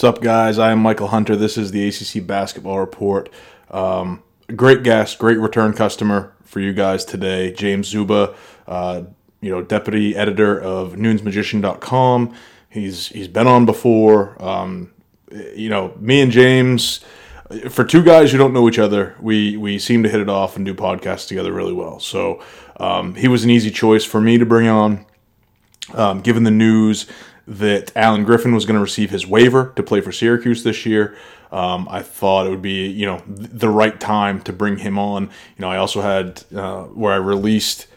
[0.00, 0.58] What's up, guys?
[0.58, 1.36] I am Michael Hunter.
[1.36, 3.28] This is the ACC Basketball Report.
[3.70, 4.22] Um,
[4.56, 7.52] great guest, great return customer for you guys today.
[7.52, 8.34] James Szuba,
[8.66, 9.02] uh,
[9.42, 12.34] you know, deputy editor of Nunesmagician.com.
[12.70, 14.42] He's he's been on before.
[14.42, 14.90] Um,
[15.54, 17.00] you know, me and James,
[17.68, 20.56] for two guys who don't know each other, we we seem to hit it off
[20.56, 22.00] and do podcasts together really well.
[22.00, 22.42] So
[22.78, 25.04] um, he was an easy choice for me to bring on.
[25.92, 27.06] Um, given the news
[27.50, 31.16] that Alan Griffin was going to receive his waiver to play for Syracuse this year.
[31.50, 35.24] Um, I thought it would be, you know, the right time to bring him on.
[35.24, 37.88] You know, I also had uh, where I released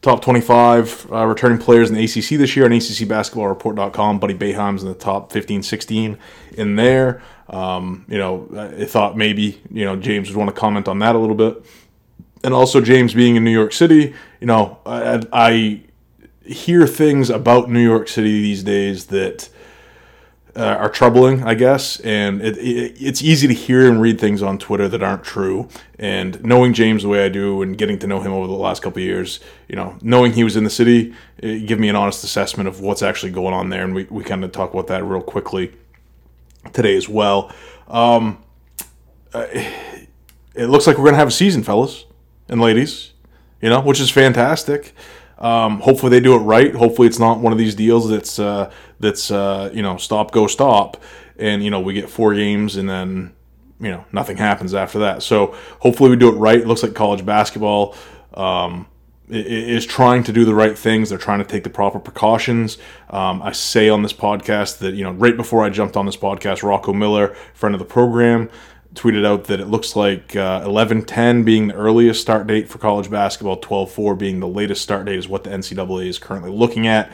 [0.00, 4.20] top 25 uh, returning players in the ACC this year on ACCBasketballReport.com.
[4.20, 6.16] Buddy Boeheim's in the top 15, 16
[6.52, 7.20] in there.
[7.48, 11.16] Um, you know, I thought maybe, you know, James would want to comment on that
[11.16, 11.66] a little bit.
[12.44, 15.82] And also, James being in New York City, you know, I, I
[16.52, 19.48] hear things about New York City these days that
[20.56, 24.42] uh, are troubling, I guess, and it, it, it's easy to hear and read things
[24.42, 25.68] on Twitter that aren't true.
[25.98, 28.82] And knowing James the way I do, and getting to know him over the last
[28.82, 29.38] couple years,
[29.68, 32.80] you know, knowing he was in the city, it give me an honest assessment of
[32.80, 35.72] what's actually going on there, and we, we kind of talk about that real quickly
[36.72, 37.52] today as well.
[37.86, 38.42] Um,
[39.32, 39.46] uh,
[40.54, 42.06] it looks like we're gonna have a season, fellas
[42.48, 43.12] and ladies,
[43.62, 44.94] you know, which is fantastic.
[45.40, 46.74] Um, hopefully they do it right.
[46.74, 50.46] Hopefully it's not one of these deals that's uh, that's uh, you know stop go
[50.46, 51.02] stop,
[51.38, 53.32] and you know we get four games and then
[53.80, 55.22] you know nothing happens after that.
[55.22, 56.60] So hopefully we do it right.
[56.60, 57.96] It looks like college basketball
[58.34, 58.86] um,
[59.30, 61.08] is trying to do the right things.
[61.08, 62.76] They're trying to take the proper precautions.
[63.08, 66.16] Um, I say on this podcast that you know right before I jumped on this
[66.16, 68.50] podcast, Rocco Miller, friend of the program,
[68.94, 73.08] tweeted out that it looks like uh, 11-10 being the earliest start date for college
[73.08, 77.10] basketball 12-4 being the latest start date is what the ncaa is currently looking at.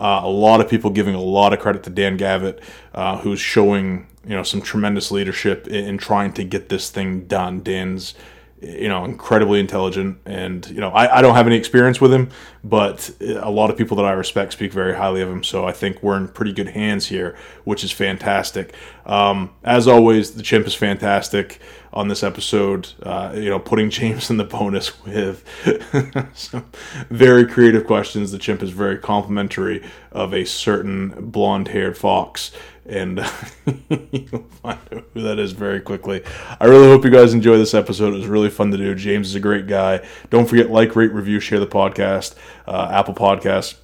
[0.00, 2.60] Uh, a lot of people giving a lot of credit to dan gavitt
[2.94, 7.26] uh, who's showing you know some tremendous leadership in, in, trying to get this thing
[7.26, 7.62] done.
[7.62, 8.14] Dan's
[8.60, 10.18] you know, incredibly intelligent.
[10.26, 12.30] And, you know, I, I don't have any experience with him,
[12.62, 15.42] but a lot of people that I respect speak very highly of him.
[15.42, 18.74] So I think we're in pretty good hands here, which is fantastic.
[19.06, 21.60] Um, as always, the chimp is fantastic
[21.92, 22.92] on this episode.
[23.02, 25.44] Uh, you know, putting James in the bonus with
[26.34, 26.66] some
[27.10, 28.32] very creative questions.
[28.32, 32.52] The chimp is very complimentary of a certain blonde haired fox
[32.90, 33.18] and
[34.10, 36.22] you'll find out who that is very quickly.
[36.58, 38.14] I really hope you guys enjoy this episode.
[38.14, 38.94] It was really fun to do.
[38.94, 40.06] James is a great guy.
[40.28, 42.34] Don't forget like, rate, review, share the podcast,
[42.66, 43.76] uh, Apple Podcasts.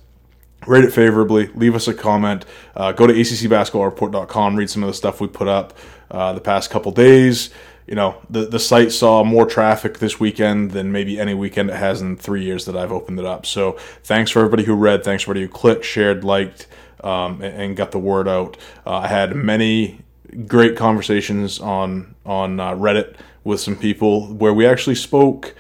[0.67, 1.47] Rate it favorably.
[1.55, 2.45] Leave us a comment.
[2.75, 4.57] Uh, go to accbasketballreport.com.
[4.57, 5.75] Read some of the stuff we put up
[6.11, 7.51] uh, the past couple days.
[7.87, 11.77] You know, the, the site saw more traffic this weekend than maybe any weekend it
[11.77, 13.47] has in three years that I've opened it up.
[13.47, 15.05] So thanks for everybody who read.
[15.05, 16.67] Thanks for everybody who clicked, shared, liked
[17.05, 18.57] um, and, and, got the word out.
[18.85, 20.01] Uh, I had many
[20.47, 25.55] great conversations on on uh, Reddit with some people where we actually spoke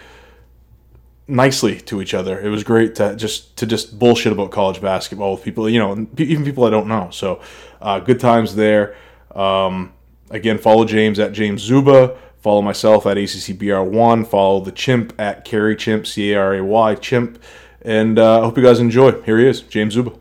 [1.28, 2.40] nicely to each other.
[2.40, 6.06] It was great to just to just bullshit about college basketball with people, you know,
[6.18, 7.10] even people I don't know.
[7.12, 7.40] So,
[7.80, 8.96] uh, good times there.
[9.34, 9.92] Um,
[10.30, 12.16] again, follow James at James Szuba.
[12.38, 14.26] Follow myself at ACCBR1.
[14.26, 17.42] Follow the Chimp at Caray Chimp, C A R A Y Chimp.
[17.82, 19.20] And uh, I hope you guys enjoy.
[19.22, 20.12] Here he is, James Szuba.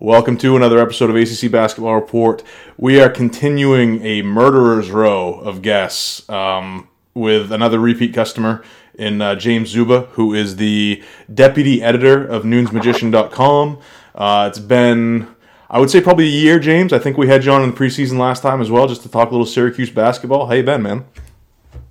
[0.00, 2.42] Welcome to another episode of ACC Basketball Report.
[2.76, 8.62] We are continuing a murderer's row of guests um, with another repeat customer
[8.94, 11.02] in uh, James Szuba, who is the
[11.32, 13.78] deputy editor of Nunesmagician.com.
[14.14, 15.28] Uh, it's been,
[15.70, 16.92] I would say, probably a year, James.
[16.92, 19.08] I think we had you on in the preseason last time as well, just to
[19.08, 20.46] talk a little Syracuse basketball.
[20.46, 21.04] How you been, man?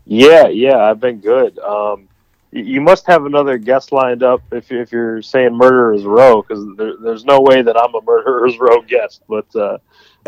[0.06, 1.60] Yeah, yeah, I've been good.
[1.60, 2.08] Um,
[2.52, 6.94] you must have another guest lined up if, if you're saying murderer's row because there,
[7.02, 9.22] there's no way that I'm a murderer's row guest.
[9.28, 9.78] But uh,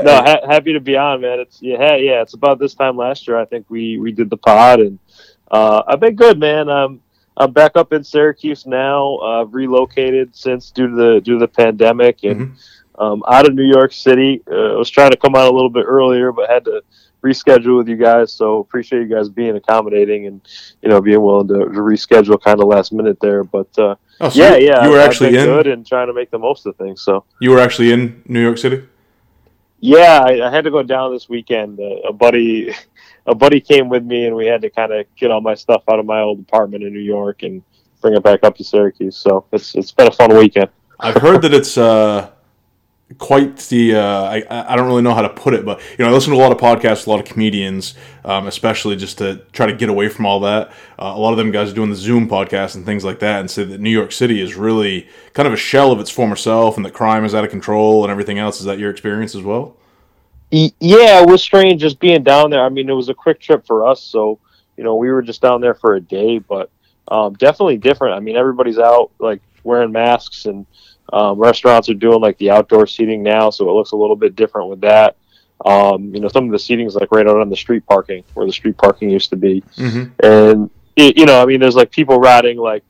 [0.03, 1.39] no, ha- happy to be on, man.
[1.39, 2.21] It's yeah, yeah.
[2.21, 3.37] It's about this time last year.
[3.37, 5.00] I think we we did the pod, and
[5.51, 6.69] uh, I've been good, man.
[6.69, 7.01] I'm
[7.38, 9.18] I'm back up in Syracuse now.
[9.21, 13.01] Uh, I've relocated since due to the due to the pandemic, and mm-hmm.
[13.01, 14.41] um, out of New York City.
[14.50, 16.81] Uh, I was trying to come out a little bit earlier, but had to
[17.24, 18.31] reschedule with you guys.
[18.31, 20.41] So appreciate you guys being accommodating and
[20.81, 23.44] you know being willing to, to reschedule kind of last minute there.
[23.44, 26.31] But uh, oh, so yeah, yeah, you were actually in good and trying to make
[26.31, 27.01] the most of things.
[27.01, 28.83] So you were actually in New York City.
[29.81, 31.79] Yeah, I, I had to go down this weekend.
[31.79, 32.73] Uh, a buddy,
[33.25, 35.83] a buddy came with me, and we had to kind of get all my stuff
[35.89, 37.63] out of my old apartment in New York and
[38.01, 39.17] bring it back up to Syracuse.
[39.17, 40.69] So it's it's been a fun weekend.
[40.99, 42.29] I've heard that it's uh,
[43.17, 46.11] quite the uh, I, I don't really know how to put it, but you know
[46.11, 49.38] I listen to a lot of podcasts, a lot of comedians, um, especially just to
[49.51, 50.69] try to get away from all that.
[51.00, 53.39] Uh, a lot of them guys are doing the Zoom podcast and things like that,
[53.39, 56.35] and say that New York City is really kind of a shell of its former
[56.35, 58.59] self, and that crime is out of control and everything else.
[58.59, 59.75] Is that your experience as well?
[60.51, 62.63] Yeah, it was strange just being down there.
[62.63, 64.39] I mean, it was a quick trip for us, so
[64.77, 66.69] you know we were just down there for a day, but
[67.07, 68.15] um, definitely different.
[68.15, 70.65] I mean, everybody's out like wearing masks and
[71.13, 74.35] um, restaurants are doing like the outdoor seating now, so it looks a little bit
[74.35, 75.17] different with that.
[75.65, 78.23] Um, you know, some of the seating is like right out on the street parking
[78.33, 80.11] where the street parking used to be, mm-hmm.
[80.23, 82.83] and it, you know, I mean, there's like people riding like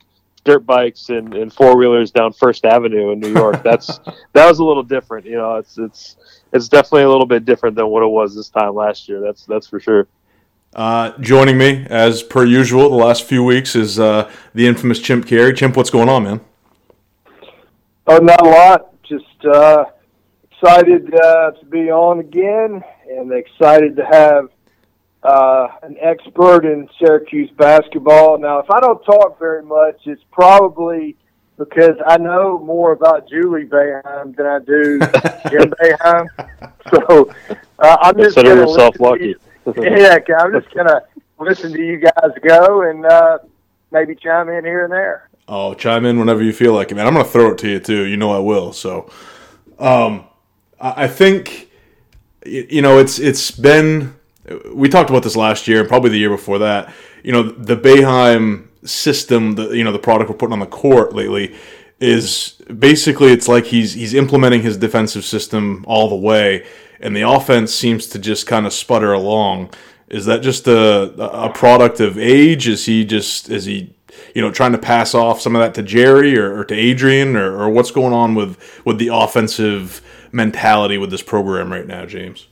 [0.44, 3.62] dirt bikes and, and four wheelers down First Avenue in New York.
[3.62, 3.98] That's
[4.32, 5.26] that was a little different.
[5.26, 6.16] You know, it's it's
[6.52, 9.20] it's definitely a little bit different than what it was this time last year.
[9.20, 10.08] That's that's for sure.
[10.74, 15.26] Uh, joining me as per usual the last few weeks is uh, the infamous Chimp
[15.26, 15.52] Caray.
[15.52, 16.40] Chimp, what's going on, man?
[18.10, 19.02] Oh, not a lot.
[19.04, 19.84] Just uh,
[20.50, 24.48] excited uh, to be on again, and excited to have
[25.22, 28.36] uh, an expert in Syracuse basketball.
[28.40, 31.16] Now, if I don't talk very much, it's probably
[31.56, 34.98] because I know more about Juli Boeheim than I do
[35.50, 36.26] Jim Boeheim.
[36.92, 37.32] So
[37.78, 39.36] uh, I'm just consider yourself lucky.
[39.76, 41.02] yeah, I'm just gonna
[41.38, 43.38] listen to you guys go and uh,
[43.92, 45.29] maybe chime in here and there.
[45.52, 47.08] Oh, chime in whenever you feel like it, man.
[47.08, 48.04] I'm going to throw it to you too.
[48.06, 48.72] You know I will.
[48.72, 49.10] So,
[49.80, 50.24] um,
[50.80, 51.68] I think
[52.46, 54.14] you know it's it's been.
[54.72, 56.94] We talked about this last year and probably the year before that.
[57.24, 61.14] You know the Boeheim system, the you know the product we're putting on the court
[61.14, 61.56] lately
[61.98, 66.64] is basically it's like he's he's implementing his defensive system all the way,
[67.00, 69.74] and the offense seems to just kind of sputter along.
[70.08, 72.68] Is that just a a product of age?
[72.68, 73.94] Is he just is he
[74.34, 77.36] you know, trying to pass off some of that to Jerry or, or to Adrian,
[77.36, 82.06] or, or, what's going on with with the offensive mentality with this program right now,
[82.06, 82.46] James?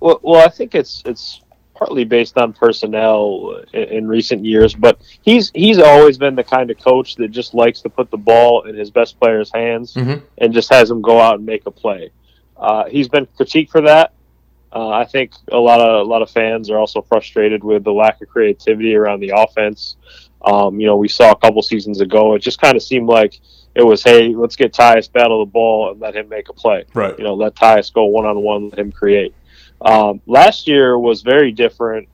[0.00, 1.40] Well, well, I think it's it's
[1.74, 6.70] partly based on personnel in, in recent years, but he's he's always been the kind
[6.70, 10.24] of coach that just likes to put the ball in his best players' hands mm-hmm.
[10.38, 12.10] and just has them go out and make a play.
[12.56, 14.12] Uh, he's been critiqued for that.
[14.70, 17.92] Uh, I think a lot of a lot of fans are also frustrated with the
[17.92, 19.96] lack of creativity around the offense.
[20.42, 22.34] Um, you know, we saw a couple seasons ago.
[22.34, 23.40] It just kind of seemed like
[23.74, 26.84] it was, hey, let's get Tyus Battle the ball and let him make a play.
[26.94, 27.16] Right.
[27.18, 29.34] You know, let Tyus go one on one, let him create.
[29.80, 32.08] Um, last year was very different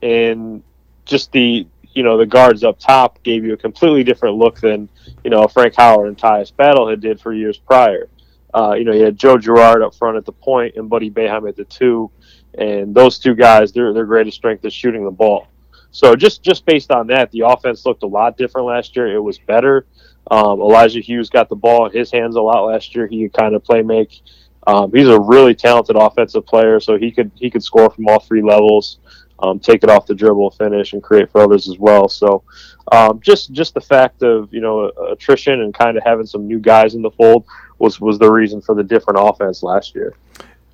[0.00, 0.62] in
[1.04, 4.88] just the you know the guards up top gave you a completely different look than
[5.22, 8.08] you know Frank Howard and Tyus Battle had did for years prior.
[8.52, 11.48] Uh, you know, you had Joe Girard up front at the point and Buddy Boeheim
[11.48, 12.10] at the two,
[12.56, 15.48] and those two guys, their their greatest strength is shooting the ball.
[15.94, 19.14] So just just based on that, the offense looked a lot different last year.
[19.14, 19.86] It was better.
[20.28, 23.06] Um, Elijah Hughes got the ball in his hands a lot last year.
[23.06, 24.22] He could kind of play make.
[24.66, 28.18] Um, he's a really talented offensive player, so he could he could score from all
[28.18, 28.98] three levels,
[29.38, 32.08] um, take it off the dribble, finish, and create for others as well.
[32.08, 32.42] So
[32.90, 36.58] um, just just the fact of you know attrition and kind of having some new
[36.58, 37.44] guys in the fold
[37.78, 40.16] was was the reason for the different offense last year.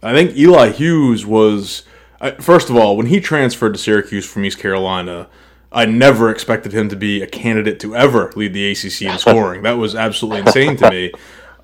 [0.02, 1.82] I think Eli Hughes was
[2.20, 5.28] I, first of all, when he transferred to Syracuse from East Carolina,
[5.72, 9.62] I never expected him to be a candidate to ever lead the ACC in scoring.
[9.62, 11.12] that was absolutely insane to me.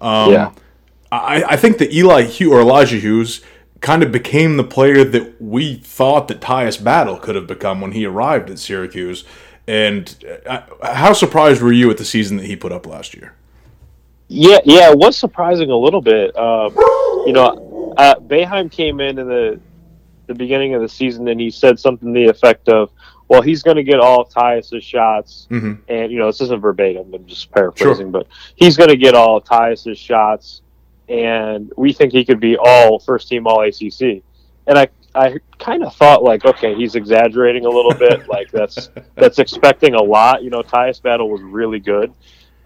[0.00, 0.52] Um, yeah.
[1.10, 3.42] I, I think that Eli Hughes or Elijah Hughes
[3.80, 7.92] kind of became the player that we thought that Tyus Battle could have become when
[7.92, 9.24] he arrived at Syracuse.
[9.68, 13.34] And uh, how surprised were you at the season that he put up last year?
[14.28, 16.36] Yeah, yeah, it was surprising a little bit.
[16.36, 16.74] Um,
[17.26, 18.14] you know, uh,
[18.68, 19.60] came in in the
[20.26, 22.90] the beginning of the season, and he said something to the effect of,
[23.28, 25.74] "Well, he's going to get all of Tyus's shots, mm-hmm.
[25.88, 28.10] and you know this isn't verbatim, I'm just paraphrasing, sure.
[28.12, 30.62] but he's going to get all of Tyus's shots,
[31.08, 34.22] and we think he could be all first team All ACC."
[34.68, 38.28] And I I kind of thought like, okay, he's exaggerating a little bit.
[38.28, 40.42] like that's that's expecting a lot.
[40.42, 42.12] You know, Tyus Battle was really good,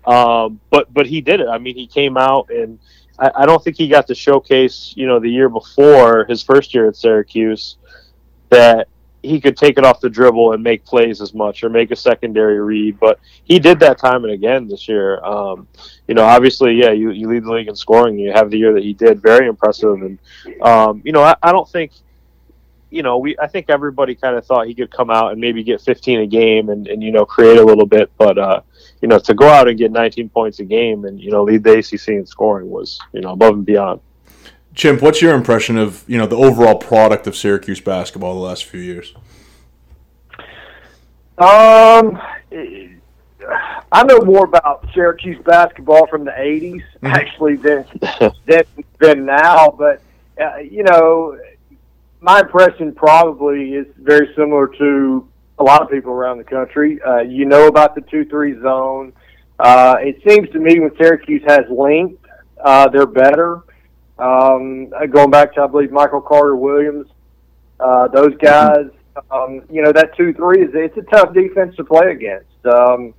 [0.04, 1.48] um, but but he did it.
[1.48, 2.78] I mean, he came out and
[3.20, 6.74] I, I don't think he got to showcase, you know, the year before his first
[6.74, 7.76] year at Syracuse
[8.48, 8.88] that
[9.22, 11.96] he could take it off the dribble and make plays as much or make a
[11.96, 12.98] secondary read.
[12.98, 15.22] But he did that time and again this year.
[15.22, 15.68] Um,
[16.08, 18.18] you know, obviously, yeah, you, you lead the league in scoring.
[18.18, 20.00] You have the year that he did, very impressive.
[20.02, 20.18] And
[20.62, 21.92] um, you know, I, I don't think
[22.90, 25.62] you know, we I think everybody kind of thought he could come out and maybe
[25.62, 28.60] get 15 a game and, and you know create a little bit, but uh,
[29.00, 31.62] you know to go out and get 19 points a game and you know lead
[31.64, 34.00] the ACC in scoring was you know above and beyond.
[34.74, 38.64] Chimp, what's your impression of you know the overall product of Syracuse basketball the last
[38.64, 39.14] few years?
[41.38, 42.20] Um,
[43.92, 47.10] I know more about Syracuse basketball from the '80s Mhm.
[47.10, 47.84] actually than
[48.46, 48.62] than
[48.98, 49.74] than now.
[49.76, 50.02] But
[50.40, 51.38] uh, you know,
[52.20, 57.00] my impression probably is very similar to a lot of people around the country.
[57.02, 59.12] Uh, you know about the two-three zone.
[59.58, 62.24] Uh, it seems to me when Syracuse has length,
[62.64, 63.62] uh, they're better.
[64.18, 67.06] Um, uh, going back to I believe Michael Carter Williams,
[67.78, 68.86] uh, those guys.
[69.30, 72.46] Um, you know that two-three is it's a tough defense to play against.
[72.64, 73.12] Um,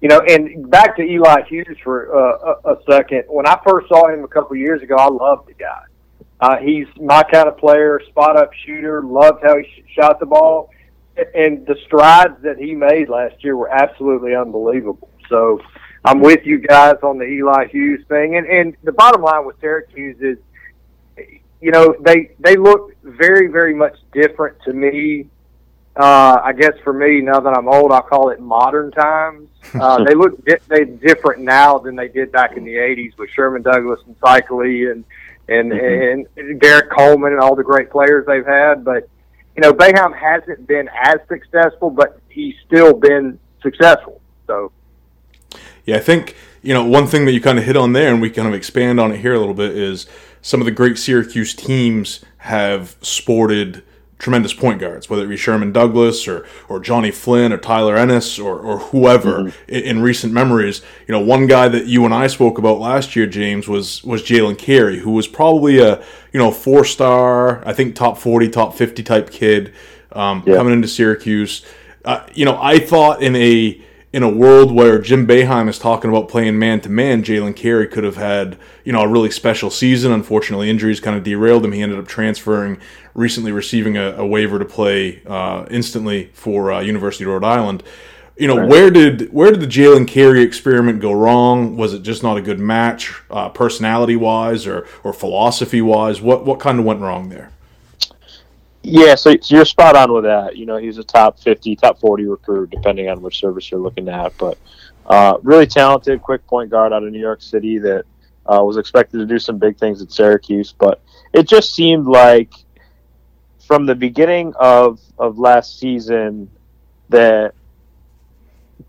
[0.00, 3.24] you know, and back to Eli Hughes for uh, a, a second.
[3.28, 5.82] When I first saw him a couple years ago, I loved the guy.
[6.44, 9.02] Uh, he's my kind of player, spot up shooter.
[9.02, 10.68] Loved how he sh- shot the ball,
[11.16, 15.08] and the strides that he made last year were absolutely unbelievable.
[15.30, 15.58] So
[16.04, 19.58] I'm with you guys on the Eli Hughes thing, and and the bottom line with
[19.58, 20.36] Syracuse is,
[21.62, 25.30] you know, they they look very very much different to me.
[25.96, 29.48] Uh, I guess for me, now that I'm old, I'll call it modern times.
[29.72, 33.30] Uh, they look di- they different now than they did back in the '80s with
[33.30, 35.06] Sherman Douglas and Spike and
[35.48, 36.26] and Mhm.
[36.36, 38.84] and Derrick Coleman and all the great players they've had.
[38.84, 39.08] But
[39.56, 44.20] you know, Boeheim hasn't been as successful, but he's still been successful.
[44.46, 44.72] So
[45.84, 48.20] Yeah, I think you know one thing that you kind of hit on there, and
[48.20, 50.06] we kind of expand on it here a little bit, is
[50.42, 53.82] some of the great Syracuse teams have sported
[54.18, 58.38] tremendous point guards, whether it be Sherman Douglas or or Jonny Flynn or Tyler Ennis
[58.38, 60.82] or, or whoever in, in recent memories.
[61.06, 64.22] You know, one guy that you and I spoke about last year, James, was was
[64.22, 65.98] Jalen Carey, who was probably a
[66.32, 69.72] you know four star, I think top forty, top fifty type kid
[70.12, 70.56] um, Yeah.
[70.56, 71.64] coming into Syracuse.
[72.04, 73.80] Uh, you know, I thought in a
[74.14, 77.88] in a world where Jim Boeheim is talking about playing man to man, Jalen Carey
[77.88, 80.12] could have had you know a really special season.
[80.12, 81.72] Unfortunately, injuries kind of derailed him.
[81.72, 82.78] He ended up transferring,
[83.14, 87.82] recently receiving a, a waiver to play uh, instantly for uh, University of Rhode Island.
[88.36, 91.76] You know, where did where did the Jalen Carey experiment go wrong?
[91.76, 96.22] Was it just not a good match, uh, personality wise, or or philosophy wise?
[96.22, 97.50] What what kind of went wrong there?
[98.86, 100.56] Yeah, so, so you're spot on with that.
[100.56, 104.10] You know, he's a top 50, top 40 recruit, depending on which service you're looking
[104.10, 104.36] at.
[104.36, 104.58] But
[105.06, 108.04] uh, really talented, quick point guard out of New York City that
[108.44, 110.74] uh, was expected to do some big things at Syracuse.
[110.78, 111.00] But
[111.32, 112.52] it just seemed like
[113.66, 116.50] from the beginning of, of last season
[117.08, 117.54] that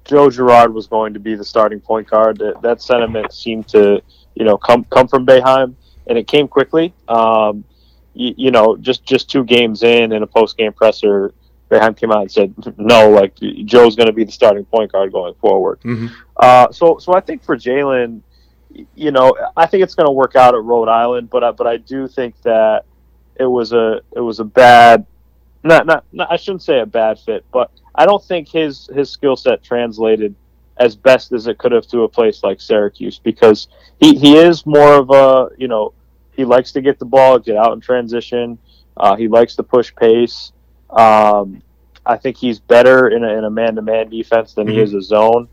[0.03, 2.37] Joe Girard was going to be the starting point guard.
[2.39, 4.01] That, that sentiment seemed to,
[4.35, 5.75] you know, come come from Boeheim,
[6.07, 6.93] and it came quickly.
[7.07, 7.63] Um,
[8.15, 11.34] you, you know, just just two games in in a post game presser,
[11.69, 15.12] Boeheim came out and said, "No, like Joe's going to be the starting point guard
[15.12, 16.07] going forward." Mm-hmm.
[16.38, 18.22] Uh, so so I think for Jalen,
[18.95, 21.67] you know, I think it's going to work out at Rhode Island, but I, but
[21.67, 22.86] I do think that
[23.36, 25.05] it was a it was a bad,
[25.63, 29.10] not, not not I shouldn't say a bad fit, but I don't think his his
[29.10, 30.36] skill set translated
[30.77, 33.69] as best as it could have to a place like Syracuse because
[34.00, 35.93] he, he is more of a you know
[36.36, 38.58] he likes to get the ball, get out in transition.
[38.98, 40.51] Uh, he likes to push pace.
[40.89, 41.62] Um,
[42.06, 44.84] I think he's better in a, in a man-to-man defense than he Mhm.
[44.84, 45.48] is a zone.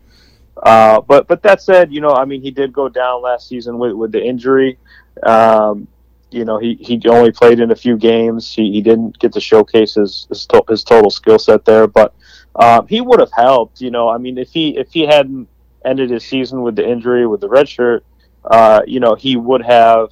[0.63, 3.79] Uh, but but that said, you know, I mean, he did go down last season
[3.79, 4.79] with, with the injury.
[5.23, 5.89] Um,
[6.31, 8.53] you know, he, he only played in a few games.
[8.53, 12.15] He, he didn't get to showcase his his, to, his total skill set there, but
[12.57, 13.81] um, he would have helped.
[13.81, 15.49] You know, I mean, if he if he hadn't
[15.85, 18.05] ended his season with the injury with the red shirt,
[18.45, 20.11] uh, you know, he would have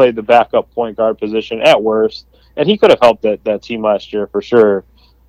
[0.00, 2.24] played the backup point guard position at worst,
[2.56, 4.82] and he could have helped that, that team last year for sure.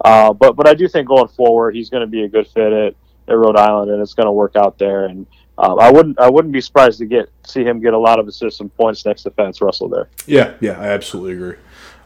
[0.06, 2.72] Uh, but but I do think going forward, he's going to be a good fit
[2.72, 2.96] at,
[3.28, 5.08] at Rhode Island, and it's going to work out there.
[5.08, 8.18] And um, I wouldn't I wouldn't be surprised to get see him get a lot
[8.18, 10.08] of assists and points next to Fatts Russell there.
[10.26, 11.58] Yeah, yeah, I absolutely agree.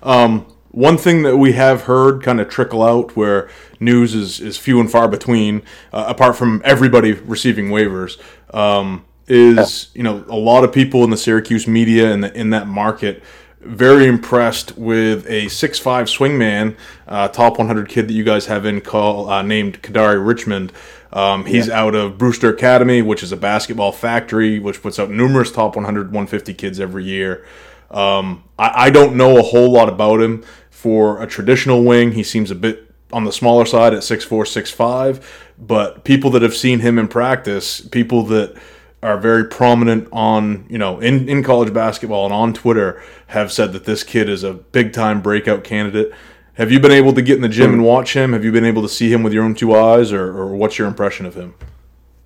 [0.02, 3.48] Um, one thing that we have heard kind of trickle out where
[3.80, 5.62] news is, is few and far between,
[5.94, 8.20] uh, apart from everybody receiving waivers,
[8.54, 12.68] um, is you know a lot of people in the Syracuse media and in that
[12.68, 13.24] market
[13.66, 16.78] very impressed with a six five swingman,
[17.08, 20.72] uh, top 100 kid that you guys have in call uh, named Kadary Richmond.
[21.12, 25.52] Um, he's out of Brewster Academy, which is a basketball factory, which puts out numerous
[25.52, 27.46] top 100, 150 kids every year.
[27.90, 32.12] Um, I, I don't know a whole lot about him for a traditional wing.
[32.12, 35.24] He seems a bit on the smaller side at 6'4, 6'5.
[35.58, 38.58] But people that have seen him in practice, people that
[39.06, 43.72] are very prominent on, you know, in, in college basketball and on Twitter have said
[43.74, 46.12] that this kid is a big time breakout candidate.
[46.56, 48.34] Have you been able to get in the gym and watch him?
[48.34, 50.80] Have you been able to see him with your own two eyes, or, or what's
[50.80, 51.54] your impression of him?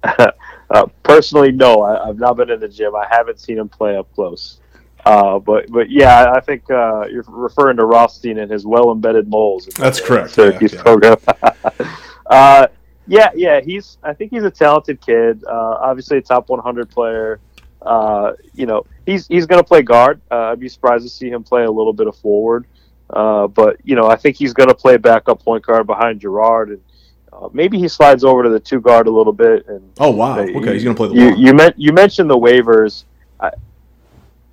[0.71, 2.95] Uh, personally, no, I, I've not been in the gym.
[2.95, 4.59] I haven't seen him play up close.
[5.03, 9.27] Uh, but but yeah, I think uh, you're referring to Rothstein and his well embedded
[9.27, 9.65] moles.
[9.77, 10.83] That's the correct, Syracuse yeah, yeah.
[10.83, 11.17] program.
[13.09, 13.97] Yeah, yeah, he's.
[14.03, 15.43] I think he's a talented kid.
[15.43, 17.39] Uh, obviously, a top 100 player.
[17.81, 20.21] Uh, you know, he's he's going to play guard.
[20.29, 22.67] Uh, I'd be surprised to see him play a little bit of forward.
[23.09, 26.69] Uh, but you know, I think he's going to play backup point guard behind Girard,
[26.69, 26.81] and
[27.33, 29.67] uh, maybe he slides over to the two guard a little bit.
[29.67, 31.15] And oh wow, okay, he's going to play the.
[31.15, 33.05] You you, meant, you mentioned the waivers.
[33.39, 33.51] I,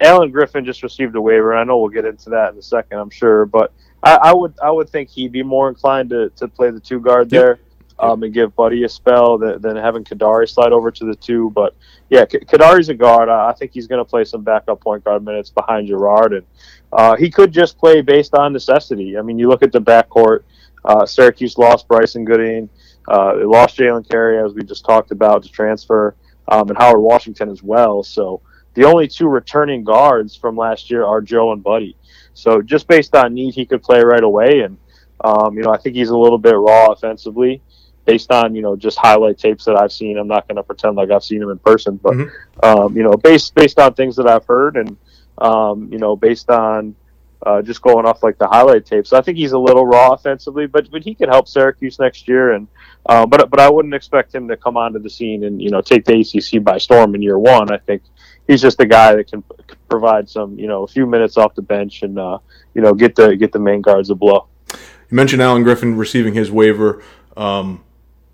[0.01, 2.63] Alan Griffin just received a waiver, and I know we'll get into that in a
[2.63, 3.45] second, I'm sure.
[3.45, 3.73] But
[4.03, 7.01] I, I would I would think he'd be more inclined to, to play the two
[7.01, 7.43] guard yep.
[7.43, 7.59] there
[7.99, 11.51] um, and give Buddy a spell than, than having Kadary slide over to the two.
[11.55, 11.75] But
[12.11, 13.29] yeah, K- Kadary's a guard.
[13.29, 16.47] I think he's going to play some backup point guard minutes behind Girard, and
[16.93, 19.19] uh, he could just play based on necessity.
[19.19, 20.41] I mean, you look at the backcourt.
[20.85, 22.69] Uh, Syracuse lost Brycen Goodine.
[23.09, 26.15] Uh, they lost Jalen Carey, as we just talked about, to transfer,
[26.49, 28.03] um, and Howard Washington as well.
[28.03, 28.41] So
[28.75, 31.97] the only two returning guards from last year are Joe and Buddy.
[32.35, 34.61] So just based on need, he could play right away.
[34.61, 34.77] And
[35.25, 37.63] um, you know, I think he's a little bit raw offensively
[38.07, 40.17] based on you know just highlight tapes that I've seen.
[40.17, 42.65] I'm not going to pretend like I've seen him in person, but mm-hmm.
[42.65, 44.97] um, you know, based based on things that I've heard and
[45.39, 46.95] um, you know, based on
[47.45, 50.67] uh, just going off like the highlight tapes, I think he's a little raw offensively,
[50.67, 52.53] but but he could help Syracuse next year.
[52.53, 52.69] And
[53.07, 55.83] uh, but but I wouldn't expect him to come onto the scene and you know
[55.83, 57.71] take the ACC by storm in year one.
[57.71, 58.03] I think
[58.47, 59.45] he's just a guy that can
[59.89, 62.39] provide some you know a few minutes off the bench and uh,
[62.75, 64.47] you know get the get the main guards a blow.
[64.69, 67.03] You mentioned Alan Griffin receiving his waiver.
[67.37, 67.85] Um,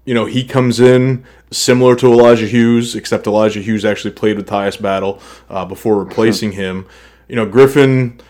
[0.05, 4.49] you know, he comes in similar to Elijah Hughes, except Elijah Hughes actually played with
[4.49, 6.87] Tyus Battle uh, before replacing him.
[7.29, 8.21] You know, Griffin,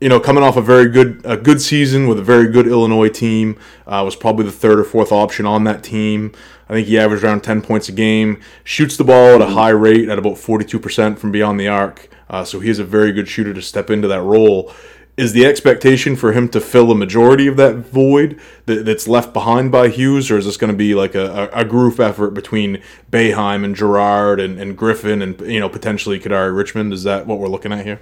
[0.00, 3.08] you know, coming off a very good a good season with a very good Illinois
[3.08, 6.32] team, uh, was probably the third or fourth option on that team.
[6.68, 9.70] I think he averaged around 10 points a game, shoots the ball at a high
[9.70, 12.08] rate at about 42% from beyond the arc.
[12.30, 14.72] Uh, so he is a very good shooter to step into that role
[15.16, 19.32] is the expectation for him to fill a majority of that void that, that's left
[19.32, 22.82] behind by Hughes, or is this going to be like a, a, group effort between
[23.10, 26.92] Boeheim and Girard and, and Griffin and you know potentially Kadary Richmond?
[26.92, 28.00] Is that what we're looking at here?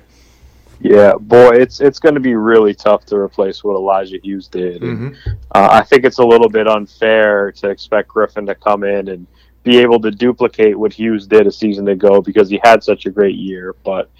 [0.80, 4.80] Yeah, boy, it's it's going to be really tough to replace what Elijah Hughes did.
[4.80, 5.30] Mm-hmm.
[5.52, 9.26] Uh, I think it's a little bit unfair to expect Griffin to come in and
[9.62, 13.10] be able to duplicate what Hughes did a season ago because he had such a
[13.10, 13.74] great year.
[13.84, 14.10] But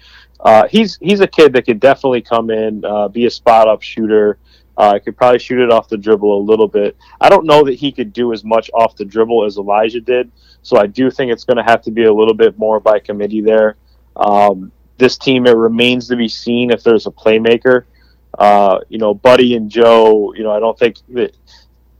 [0.41, 3.81] uh, he's he's a kid that could definitely come in, uh, be a spot up
[3.81, 4.37] shooter.
[4.77, 6.97] Uh, could probably shoot it off the dribble a little bit.
[7.19, 10.31] I don't know that he could do as much off the dribble as Elijah did,
[10.63, 12.97] so I do think it's going to have to be a little bit more by
[12.97, 13.75] committee there.
[14.15, 17.83] Um, this team, it remains to be seen if there's a playmaker.
[18.39, 20.33] Uh, you know, Buddy and Joe.
[20.33, 21.35] You know, I don't think that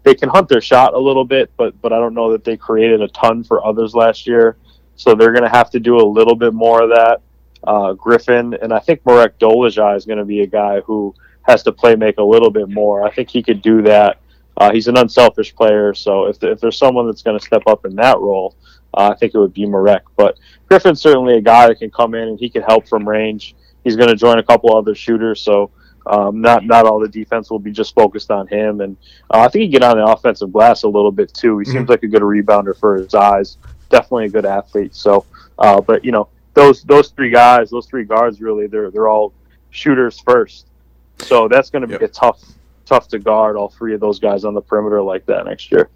[0.04, 2.58] they can hunt their shot a little bit, but but I don't know that they
[2.58, 4.58] created a ton for others last year.
[4.96, 7.22] So they're going to have to do a little bit more of that
[7.64, 11.64] uh, Griffin, and I think Marek Dolezaj is going to be a guy who has
[11.64, 13.04] to play make a little bit more.
[13.04, 14.20] I think he could do that.
[14.58, 17.86] Uh, he's an unselfish player, so if, if there's someone that's going to step up
[17.86, 18.56] in that role,
[18.94, 20.04] uh, I think it would be Marek.
[20.16, 23.56] But Griffin's certainly a guy that can come in and he can help from range.
[23.84, 25.72] He's going to join a couple other shooters, so
[26.06, 28.82] um, not not all the defense will be just focused on him.
[28.82, 28.98] And
[29.32, 31.60] uh, I think he get on the offensive glass a little bit too.
[31.60, 31.74] He mm-hmm.
[31.74, 33.58] seems like a good rebounder for his size.
[33.90, 34.96] Definitely a good athlete.
[34.96, 35.26] So,
[35.58, 39.34] uh, but you know, those those three guys, those three guards, really, they're they're all
[39.70, 40.68] shooters first.
[41.20, 42.02] So that's going to be yep.
[42.02, 42.42] a tough
[42.86, 45.90] tough to guard all three of those guys on the perimeter like that next year.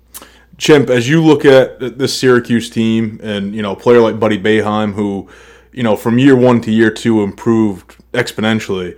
[0.58, 4.38] Chimp, as you look at this Syracuse team, and you know, a player like Buddy
[4.38, 5.28] Boeheim, who
[5.74, 8.98] you know from year one to year two improved exponentially.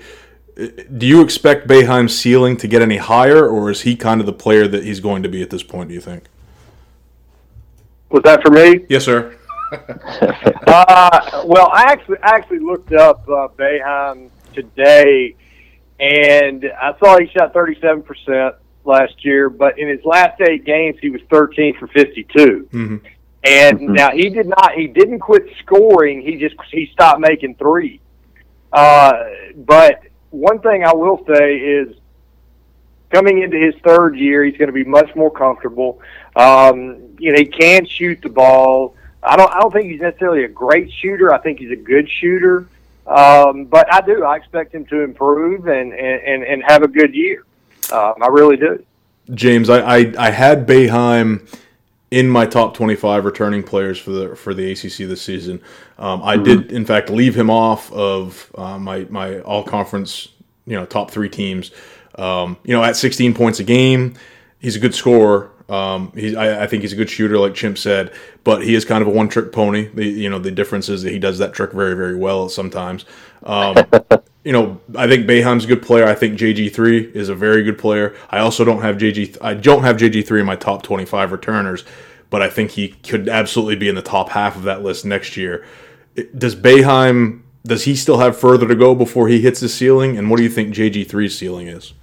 [0.55, 4.33] Do you expect Boeheim's ceiling to get any higher, or is he kind of the
[4.33, 5.89] player that he's going to be at this point?
[5.89, 6.25] Do you think?
[8.09, 8.85] Was that for me?
[8.89, 9.35] Yes, sir.
[10.67, 15.35] uh, well, I actually actually looked up uh, Boeheim today,
[15.99, 18.55] and I saw he shot 37 percent
[18.87, 22.69] last year, but in his last eight games, he was 13 for 52.
[22.71, 22.97] Mm-hmm.
[23.43, 23.93] And mm-hmm.
[23.93, 26.21] now he did not he didn't quit scoring.
[26.21, 28.01] He just he stopped making three.
[28.73, 29.13] Uh,
[29.55, 30.01] but
[30.31, 31.95] one thing I will say is
[33.09, 36.01] coming into his third year, he's going to be much more comfortable.
[36.35, 38.95] Um, you know, he can shoot the ball.
[39.27, 41.33] I don't I don't think he's necessarily a great shooter.
[41.33, 42.67] I think he's a good shooter.
[43.05, 44.23] Um, but I do.
[44.25, 47.45] I expect him to improve and and, and have a good year.
[47.91, 48.83] Um, I really do.
[49.33, 51.47] James, I, I, I had Boeheim
[52.11, 55.61] in my top 25 returning players for the for the ACC this season.
[55.97, 56.43] Um, I mm-hmm.
[56.43, 60.29] did, in fact, leave him off of uh, my my all conference,
[60.65, 61.71] you know, top three teams.
[62.15, 64.15] Um, you know, at 16 points a game,
[64.59, 65.51] he's a good scorer.
[65.69, 68.13] Um, he, I, I, think he's a good shooter, like Chimp said,
[68.45, 69.89] but he is kind of a one-trick pony.
[69.93, 73.03] The, you know, the difference is that he does that trick very, very well sometimes.
[73.43, 73.75] Um,
[74.45, 76.05] you know, I think Boeheim's a good player.
[76.05, 78.15] I think JG three is a very good player.
[78.29, 79.37] I also don't have JG.
[79.41, 81.83] I don't have JG three in my top twenty-five returners,
[82.29, 85.35] but I think he could absolutely be in the top half of that list next
[85.35, 85.65] year.
[86.37, 90.17] Does Boeheim does he still have further to go before he hits the ceiling?
[90.17, 91.93] And what do you think JG3's ceiling is?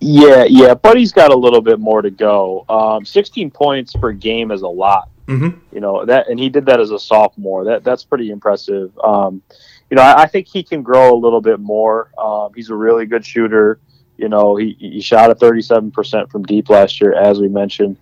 [0.00, 2.64] Yeah, yeah, Buddy's got a little bit more to go.
[2.68, 5.10] Um, 16 points per game is a lot.
[5.26, 5.58] Mm-hmm.
[5.72, 7.64] You know that, and he did that as a sophomore.
[7.64, 8.90] That that's pretty impressive.
[8.98, 9.42] Um,
[9.88, 12.10] you know, I, I, think he can grow a little bit more.
[12.18, 13.78] Um, he's a really good shooter.
[14.16, 17.96] You know, he, he shot at 37% from deep last year, as we mentioned.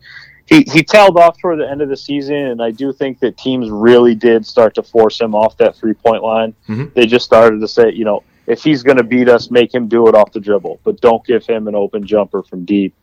[0.46, 3.36] He, he tailed off toward the end of the season, and I do think that
[3.36, 6.54] teams really did start to force him off that three point line.
[6.68, 6.86] Mm-hmm.
[6.94, 9.88] They just started to say, you know, if he's going to beat us, make him
[9.88, 12.94] do it off the dribble, but don't give him an open jumper from deep.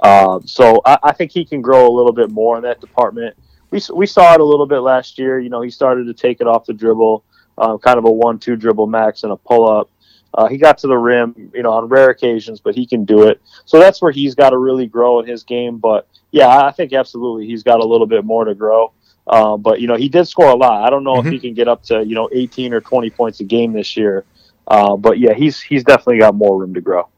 [0.00, 3.36] Uh, so I, I, think he can grow a little bit more in that department.
[3.70, 5.38] We, we saw it a little bit last year.
[5.38, 7.24] You know, he started to take it off the dribble,
[7.58, 9.88] uh, kind of a one-two dribble max and a pull-up.
[10.34, 13.22] Uh, he got to the rim, you know, on rare occasions, but he can do
[13.22, 13.40] it.
[13.64, 15.78] So that's where he's got to really grow in his game.
[15.78, 18.92] But yeah, I think absolutely he's got a little bit more to grow.
[19.26, 20.84] Uh, but you know, he did score a lot.
[20.84, 21.28] I don't know mm-hmm.
[21.28, 23.96] if he can get up to you know 18 or 20 points a game this
[23.96, 24.24] year.
[24.68, 27.08] Uh, but yeah, he's he's definitely got more room to grow.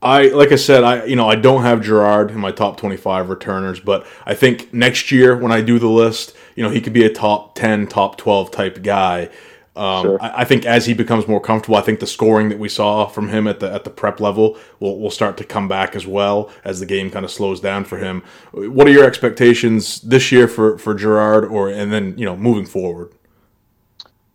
[0.00, 3.28] I like I said, I you know I don't have Girard in my top 25
[3.28, 6.92] returners, but I think next year when I do the list, you know he could
[6.92, 9.30] be a top 10, top 12 type guy.
[9.74, 10.22] Um, sure.
[10.22, 13.06] I, I, think as he becomes more comfortable, I think the scoring that we saw
[13.06, 16.06] from him at the at the prep level will, will start to come back as
[16.06, 18.22] well as the game kind of slows down for him.
[18.52, 22.64] What are your expectations this year for for Girard, or and then you know moving
[22.64, 23.12] forward?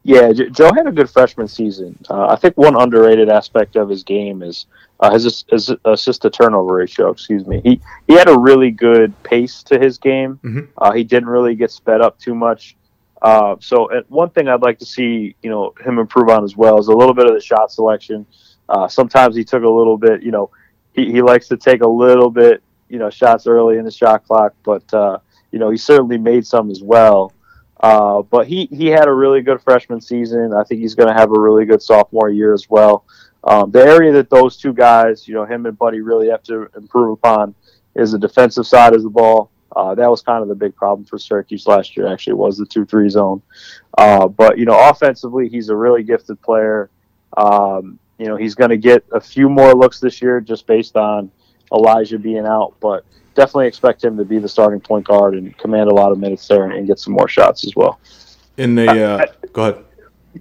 [0.04, 1.98] Yeah, Joe had a good freshman season.
[2.10, 4.66] Uh, I think one underrated aspect of his game is
[5.00, 7.12] uh, his, his assist to turnover ratio.
[7.12, 7.62] Excuse me.
[7.64, 10.40] He he had a really good pace to his game.
[10.44, 10.72] Mm-hmm.
[10.76, 12.76] Uh, he didn't really get sped up too much.
[13.22, 16.80] Uh, so one thing I'd like to see, you know, him improve on as well
[16.80, 18.26] is a little bit of the shot selection.
[18.68, 20.50] Uh, sometimes he took a little bit, you know,
[20.94, 24.26] he, he likes to take a little bit, you know, shots early in the shot
[24.26, 25.20] clock, but uh,
[25.52, 27.34] you know, he certainly made some as well.
[27.82, 30.54] Uh, but he, he had a really good freshman season.
[30.54, 33.06] I think he's going to have a really good sophomore year as well.
[33.44, 36.70] Um, the area that those two guys, you know, him and Buddy really have to
[36.76, 37.56] improve upon
[37.96, 39.50] is the defensive side of the ball.
[39.76, 42.66] Uh, that was kind of the big problem for Syracuse last year, actually, was the
[42.66, 43.42] 2 3 zone.
[43.98, 46.92] Uh, but, you know, offensively, he's a really gifted player.
[47.38, 50.96] Um, you know, he's going to get a few more looks this year just based
[50.96, 51.32] on
[51.74, 52.76] Elijah being out.
[52.80, 56.20] But definitely expect him to be the starting point guard and command a lot of
[56.20, 58.00] minutes there and, and get some more shots as well.
[58.58, 59.86] In the uh, go ahead,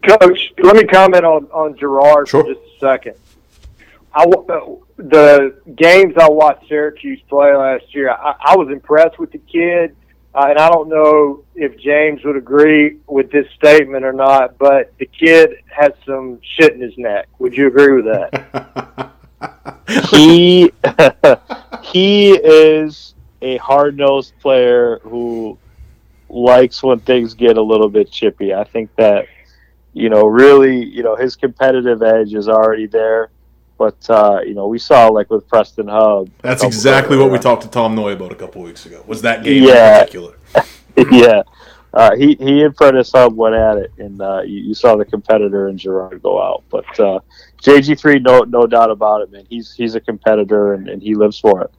[0.02, 0.52] Coach.
[0.62, 2.44] Let me comment on on Girard sure.
[2.44, 3.14] for just a second.
[4.12, 9.32] I uh, the games I watched Syracuse play last year, I, I was impressed with
[9.32, 9.96] the kid.
[10.32, 14.96] Uh, and I don't know if James would agree with this statement or not, but
[14.98, 17.28] the kid has some shit in his neck.
[17.40, 19.12] Would you agree with that?
[20.10, 20.72] he
[21.82, 25.58] he is a hard nosed player who
[26.28, 28.54] likes when things get a little bit chippy.
[28.54, 29.26] I think that
[29.92, 33.30] you know really you know his competitive edge is already there.
[33.80, 36.28] But uh, you know, we saw like with Prentice Hubb.
[36.42, 39.02] That's exactly what we talked to Tom Noy about a couple weeks ago.
[39.06, 39.94] Was that game yeah.
[39.94, 40.34] in particular?
[41.10, 41.42] yeah,
[41.92, 45.04] uh, he he and Prentice Hubb went at it, and uh, you, you, saw the
[45.04, 46.62] competitor in Girard go out.
[46.70, 47.20] But uh,
[47.62, 49.44] JG three, no no doubt about it, man.
[49.50, 51.70] He's he's a competitor, and, and he lives for it.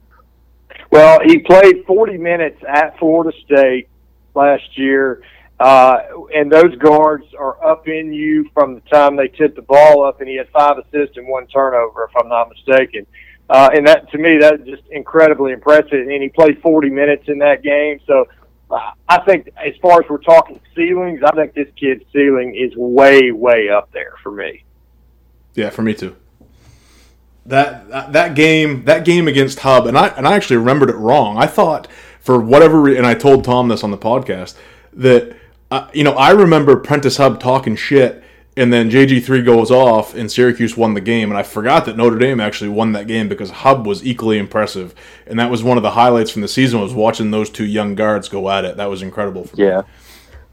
[0.90, 3.88] Well, he played 40 minutes at Florida State
[4.34, 5.22] last year,
[5.58, 6.00] uh,
[6.34, 10.20] and those guards are up in you from the time they tip the ball up,
[10.20, 13.06] and he had five assists and one turnover, if I'm not mistaken.
[13.48, 15.92] Uh, and that to me, that's just incredibly impressive.
[15.92, 18.26] And he played 40 minutes in that game, so
[19.08, 23.30] I think as far as we're talking ceilings, I think this kid's ceiling is way,
[23.30, 24.64] way up there for me.
[25.54, 26.16] Yeah, for me too.
[27.44, 31.36] That, that game that game against Hubb and I and I actually remembered it wrong.
[31.36, 31.88] I thought
[32.20, 34.56] for whatever reason, and I told Tom this on the podcast
[34.92, 35.36] that
[35.70, 38.21] uh, you know I remember Prentice Hubb talking shit
[38.56, 41.30] and then JG3 goes off and Syracuse won the game.
[41.30, 44.94] And I forgot that Notre Dame actually won that game because Hubb was equally impressive.
[45.26, 47.94] And that was one of the highlights from the season was watching those two young
[47.94, 48.76] guards go at it.
[48.76, 49.48] That was incredible.
[49.54, 49.82] yeah.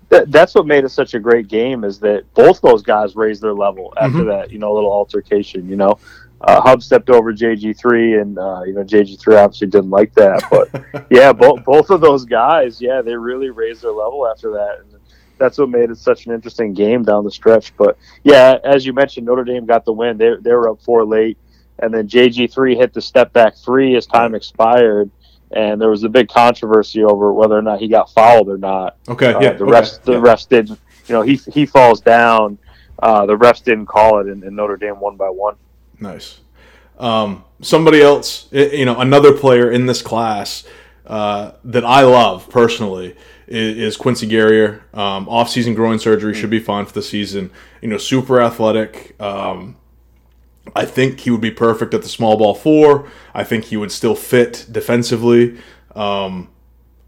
[0.08, 3.44] That, that's what made it such a great game is that both those guys raised
[3.44, 4.30] their level after mm-hmm.
[4.30, 6.00] that, you know, a little altercation, you know.
[6.42, 10.42] Uh, Hubb stepped over JG3, and uh, you know JG3 obviously didn't like that.
[10.50, 14.80] But yeah, both both of those guys, yeah, they really raised their level after that.
[14.80, 14.99] And
[15.40, 17.76] that's what made it such an interesting game down the stretch.
[17.78, 20.18] But yeah, as you mentioned, Notre Dame got the win.
[20.18, 21.38] They they were up four late,
[21.80, 25.10] and then JG three hit the step back three as time expired,
[25.52, 28.98] and there was a big controversy over whether or not he got fouled or not.
[29.08, 29.54] Okay, uh, yeah.
[29.54, 29.74] The okay.
[29.74, 30.20] refs the yeah.
[30.20, 30.70] refs did.
[30.70, 30.78] You
[31.16, 32.60] know, he he falls down.
[33.02, 35.56] Uh, the refs didn't call it, and, and Notre Dame won by one.
[36.00, 36.42] Nice.
[37.00, 40.66] Um, somebody else, you know, another player in this class
[41.08, 43.16] uh, that I love personally
[43.50, 44.82] is, is Quincy Guerrier.
[44.94, 47.52] Um, off-season groin surgery should be fine for the season.
[47.82, 49.20] You know, super athletic.
[49.20, 49.76] Um,
[50.76, 53.10] I think he would be perfect at the small ball four.
[53.34, 55.58] I think he would still fit defensively.
[55.96, 56.50] Um,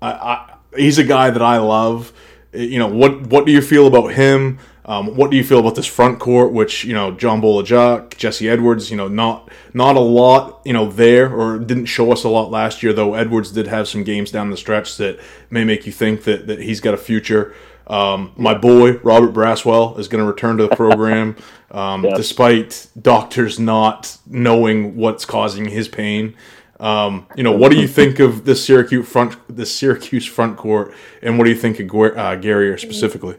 [0.01, 2.11] I, I, he's a guy that I love.
[2.53, 4.59] You know, what what do you feel about him?
[4.91, 8.49] Um, what do you feel about this front court, which you know John Bol-Ajak, Jesse
[8.49, 12.29] Edwards, you know not not a lot you know there or didn't show us a
[12.29, 12.91] lot last year.
[12.91, 15.17] Though Edwards did have some games down the stretch that
[15.49, 17.55] may make you think that that he's got a future.
[17.87, 21.37] Um, my boy Robert Braswell is going to return to the program,
[21.71, 22.17] um, yes.
[22.17, 26.35] despite doctors not knowing what's causing his pain.
[26.81, 30.93] Um, you know, what do you think of this Syracuse front, the Syracuse front court,
[31.21, 33.37] and what do you think of uh, Guerrier specifically?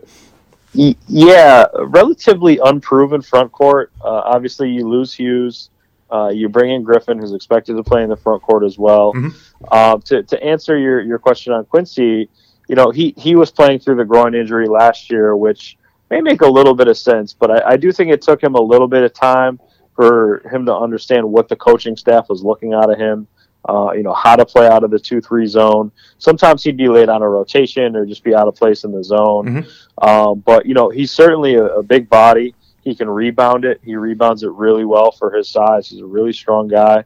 [0.75, 3.93] Yeah, relatively unproven front court.
[4.01, 5.71] Uh, obviously, you lose Hughes.
[6.11, 9.15] Uh, you bring in Griffin, who's expected to play in the front court as well.
[9.15, 9.65] Mm-hmm.
[9.71, 12.29] Uh, to, to answer your, your question on Quincy,
[12.69, 15.79] you know, he, he was playing through the groin injury last year, which
[16.11, 18.55] may make a little bit of sense, but I, I do think it took him
[18.55, 19.59] a little bit of time
[19.97, 23.27] for him to understand what the coaching staff was looking out of him
[23.69, 25.93] uh, you know, how to play out of the 2 3 zone.
[26.19, 29.05] Sometimes he'd be late on a rotation or just be out of place in the
[29.05, 29.47] zone.
[29.47, 30.09] Mm-hmm.
[30.09, 32.55] Um, but, you know, he's certainly a, a, big body.
[32.83, 33.81] He can rebound it.
[33.85, 35.89] He rebounds it really well for his size.
[35.89, 37.05] He's a really strong guy.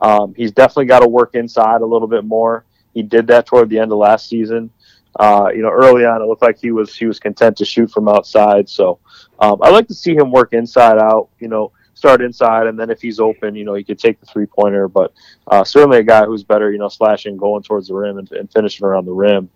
[0.00, 2.64] Um, he's definitely got to work inside a little bit more.
[2.94, 4.70] He did that toward the end of last season.
[5.18, 7.90] Uh, you know, early on, it looked like he was he was content to shoot
[7.90, 8.68] from outside.
[8.68, 8.98] So
[9.38, 11.30] um, I like to see him work inside out.
[11.40, 14.26] You know, start inside, and then if he's open, you know, he could take the
[14.26, 14.86] three pointer.
[14.86, 15.12] But
[15.48, 18.52] uh, certainly a guy who's better, you know, slashing, going towards the rim, and, and
[18.52, 19.50] finishing around the rim.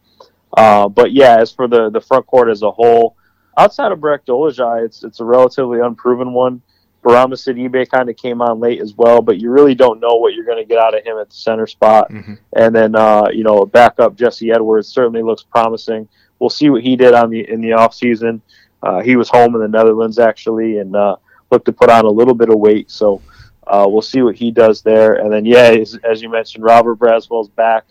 [0.57, 3.17] Uh, but yeah, as for the the front court as a whole,
[3.57, 6.63] outside of Marek Dolezaj, it's it's a relatively unproven one.
[7.03, 10.35] Bourama Sidibe kind of came on late as well, but you really don't know what
[10.35, 12.11] you're going to get out of him at the center spot.
[12.11, 12.35] Mm-hmm.
[12.53, 16.07] And then, uh, you know, backup Jesse Edwards certainly looks promising.
[16.39, 18.43] We'll see what he did on the in the off season.
[18.83, 21.17] Uh, he was home in the Netherlands actually, and uh,
[21.51, 22.91] look to put on a little bit of weight.
[22.91, 23.21] So
[23.67, 25.15] uh, we'll see what he does there.
[25.15, 27.85] And then, yeah, as, as you mentioned, Robert Braswell's back.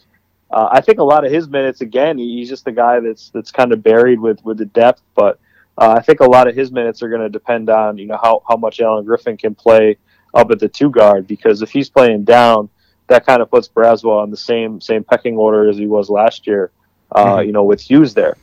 [0.51, 2.17] Uh, I think a lot of his minutes again.
[2.17, 5.39] He's just a guy that's that's kind of buried with with the depth, but
[5.77, 8.17] uh, I think a lot of his minutes are going to depend on you know
[8.21, 9.97] how how much Alan Griffin can play
[10.33, 12.67] up at the two guard because if he's playing down,
[13.07, 16.47] that kind of puts Braswell on the same same pecking order as he was last
[16.47, 16.71] year.
[17.11, 17.45] Uh, mm-hmm.
[17.45, 18.35] You know, with Hughes there.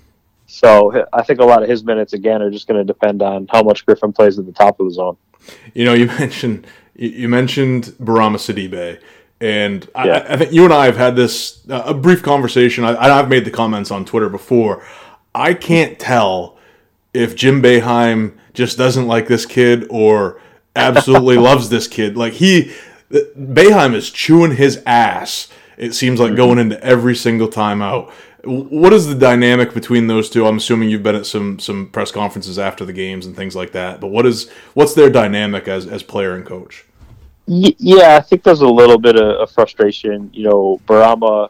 [0.46, 3.46] So I think a lot of his minutes again are just going to depend on
[3.50, 5.16] how much Griffin plays at the top of the zone.
[5.74, 9.00] You know, you mentioned you mentioned Bourama Sidibe,
[9.40, 10.24] and yeah.
[10.28, 12.84] I, I, think you and I have had this uh, a brief conversation.
[12.84, 14.84] I, I've made the comments on Twitter before.
[15.34, 16.56] I can't tell
[17.12, 20.40] if Jim Boeheim just doesn't like this kid or
[20.74, 22.16] absolutely loves this kid.
[22.16, 22.72] Like he,
[23.10, 25.48] Boeheim is chewing his ass.
[25.76, 26.36] It seems like mm-hmm.
[26.36, 28.10] going into every single timeout.
[28.46, 30.46] What is the dynamic between those two?
[30.46, 33.72] I'm assuming you've been at some some press conferences after the games and things like
[33.72, 34.00] that.
[34.00, 36.84] But what is what's their dynamic as as player and coach?
[37.46, 40.30] Yeah, I think there's a little bit of, frustration.
[40.32, 41.48] You know, Bourama,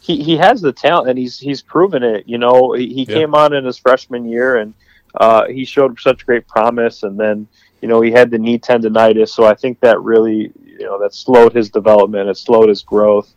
[0.00, 2.26] he, he has the talent and he's he's proven it.
[2.26, 3.16] You know, he, he yeah.
[3.16, 4.72] came on in his freshman year and
[5.14, 7.46] uh, he showed such great promise, and then
[7.82, 11.14] you know he had the knee tendonitis, so I think that really you know that
[11.14, 12.28] slowed his development.
[12.28, 13.34] It slowed his growth.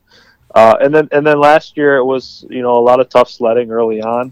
[0.54, 3.30] Uh, and then and then last year it was you know a lot of tough
[3.30, 4.32] sledding early on,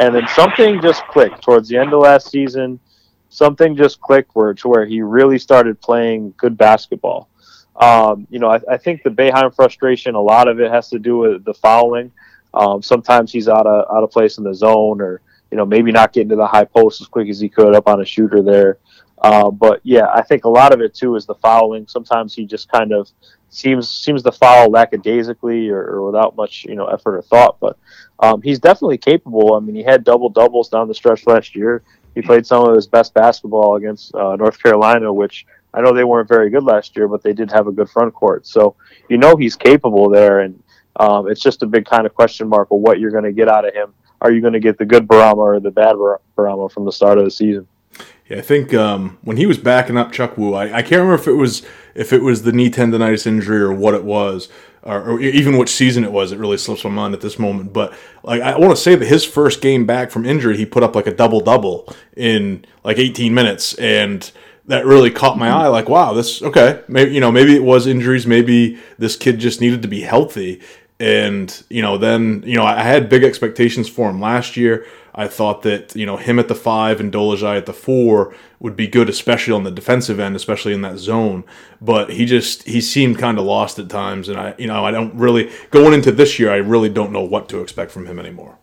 [0.00, 2.80] and then something just clicked towards the end of last season.
[3.28, 7.28] Something just clicked where to where he really started playing good basketball.
[7.76, 10.98] Um, you know, I, I, think the Boeheim frustration, a lot of it has to
[10.98, 12.12] do with the fouling.
[12.52, 15.92] Um, sometimes he's out of out of place in the zone, or you know maybe
[15.92, 18.42] not getting to the high post as quick as he could up on a shooter
[18.42, 18.78] there.
[19.22, 21.86] Uh, but yeah, I think a lot of it too is the fouling.
[21.86, 23.08] Sometimes he just kind of
[23.50, 27.58] seems seems to foul lackadaisically or, or without much you know effort or thought.
[27.60, 27.76] But
[28.20, 29.54] um, he's definitely capable.
[29.54, 31.82] I mean, he had double doubles down the stretch last year.
[32.14, 36.04] He played some of his best basketball against uh, North Carolina, which I know they
[36.04, 38.46] weren't very good last year, but they did have a good front court.
[38.46, 38.76] So
[39.08, 40.62] you know he's capable there, and
[40.96, 43.48] um, it's just a big kind of question mark of what you're going to get
[43.48, 43.92] out of him.
[44.20, 47.18] Are you going to get the good Bourama or the bad Bourama from the start
[47.18, 47.66] of the season?
[48.30, 51.26] Yeah, I think um, when he was backing up Chukwu, I, I, can't remember if
[51.26, 51.66] it was
[51.96, 54.48] if it was the knee tendonitis injury or what it was,
[54.84, 56.30] or, or, even which season it was.
[56.30, 57.72] It really slips my mind at this moment.
[57.72, 60.84] But like I want to say that his first game back from injury, he put
[60.84, 64.30] up like a double double in like 18 minutes, and
[64.66, 65.66] that really caught my eye.
[65.66, 66.84] Like, wow, this okay.
[66.86, 68.28] Maybe you know, maybe it was injuries.
[68.28, 70.60] Maybe this kid just needed to be healthy.
[71.00, 74.86] And you know, then you know, I had big expectations for him last year.
[75.14, 78.76] I thought that you know him at the five and Dolezaj at the four would
[78.76, 81.44] be good, especially on the defensive end, especially in that zone.
[81.80, 84.90] But he just he seemed kind of lost at times, and I you know I
[84.90, 88.18] don't really going into this year I really don't know what to expect from him
[88.18, 88.58] anymore.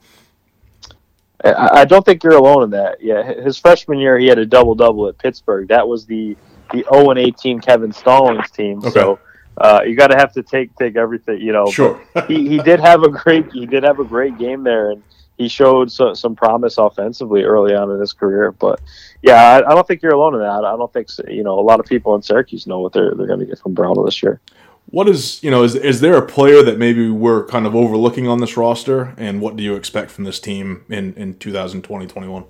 [1.44, 3.02] I don't think you're alone in that.
[3.02, 5.68] Yeah, his freshman year he had a double double at Pittsburgh.
[5.68, 6.36] That was the
[6.72, 8.80] the 0 and 18 Kevin Stallings team.
[8.80, 8.90] Okay.
[8.90, 9.20] So
[9.58, 11.70] uh, you got to have to take take everything, you know.
[11.70, 12.02] Sure.
[12.28, 15.04] he, he did have a great he did have a great game there, and
[15.38, 18.52] he showed so, some promise offensively early on in his career.
[18.52, 18.82] But
[19.22, 20.66] yeah, I, I, don't think you're alone in that.
[20.66, 23.28] I don't think you know a lot of people in Syracuse know what they're they're
[23.28, 24.40] going to get from Brown this year.
[24.88, 28.28] What is you know is is there a player that maybe we're kind of overlooking
[28.28, 32.46] on this roster, and what do you expect from this team in in 2020 21?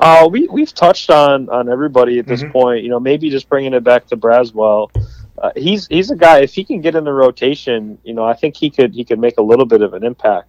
[0.00, 2.52] Uh, we we've touched on on everybody at this mm-hmm.
[2.52, 2.84] point.
[2.84, 4.90] You know, maybe just bringing it back to Braswell
[5.42, 6.40] uh, he's he's a guy.
[6.40, 9.18] If he can get in the rotation, you know, I think he could he could
[9.18, 10.48] make a little bit of an impact.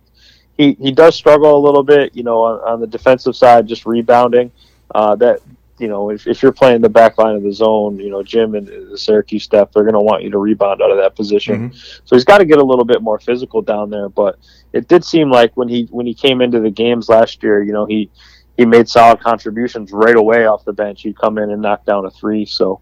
[0.59, 3.85] He he does struggle a little bit, you know, on, on the defensive side, just
[3.85, 4.51] rebounding.
[4.93, 5.39] Uh, that
[5.77, 8.55] you know, if, if you're playing the back line of the zone, you know, Jim
[8.55, 11.69] and the Syracuse staff, they're going to want you to rebound out of that position.
[11.69, 12.01] Mm-hmm.
[12.03, 14.09] So he's got to get a little bit more physical down there.
[14.09, 14.37] But
[14.73, 17.71] it did seem like when he when he came into the games last year, you
[17.71, 18.09] know, he
[18.57, 21.03] he made solid contributions right away off the bench.
[21.03, 22.45] He'd come in and knock down a three.
[22.45, 22.81] So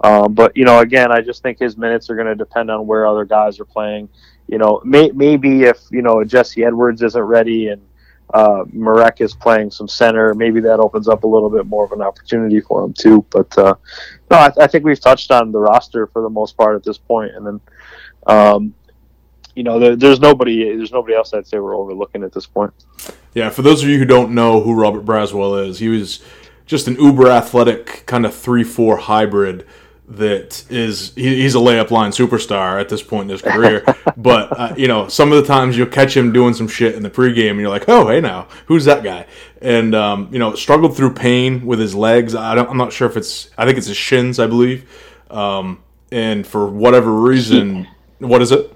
[0.00, 2.86] um, but you know, again, I just think his minutes are going to depend on
[2.86, 4.08] where other guys are playing.
[4.48, 7.82] You know, may, maybe if you know Jesse Edwards isn't ready and
[8.34, 11.92] uh, Marek is playing some center, maybe that opens up a little bit more of
[11.92, 13.24] an opportunity for him too.
[13.30, 13.74] But uh,
[14.30, 16.98] no, I, I, think we've touched on the roster for the most part at this
[16.98, 17.60] point, and then.
[18.26, 18.74] Um,
[19.54, 20.76] you know, there, there's nobody.
[20.76, 22.72] There's nobody else I'd say we're overlooking at this point.
[23.34, 26.22] Yeah, for those of you who don't know who Robert Braswell is, he was
[26.64, 29.66] just an uber athletic kind of three four hybrid
[30.10, 33.84] that is he, he's a layup line superstar at this point in his career.
[34.16, 37.02] but uh, you know, some of the times you'll catch him doing some shit in
[37.02, 39.26] the pregame, and you're like, "Oh, hey, now who's that guy?"
[39.60, 42.34] And um, you know, struggled through pain with his legs.
[42.34, 43.50] I don't, I'm not sure if it's.
[43.58, 44.88] I think it's his shins, I believe.
[45.30, 47.86] Um, and for whatever reason,
[48.18, 48.72] what is it?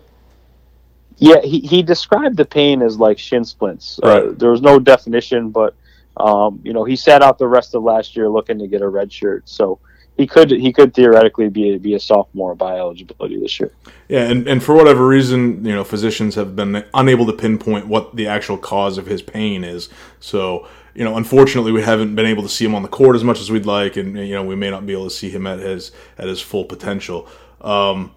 [1.16, 4.01] Yeah, he, he described the pain as like shin splints.
[4.03, 4.25] Uh, right.
[4.25, 5.75] Uh, there was no definition, but
[6.16, 8.88] um, you know, he sat out the rest of last year looking to get a
[8.88, 9.49] red shirt.
[9.49, 9.79] So
[10.16, 13.72] he could he could theoretically be a, be a sophomore by eligibility this year.
[14.09, 18.14] Yeah, and, and for whatever reason, you know, physicians have been unable to pinpoint what
[18.14, 19.88] the actual cause of his pain is.
[20.20, 23.25] So, you know, unfortunately, we haven't been able to see him on the court as
[23.25, 25.46] much as we'd like, and you know, we may not be able to see him
[25.46, 27.27] at his at his full potential.
[27.62, 28.14] Um,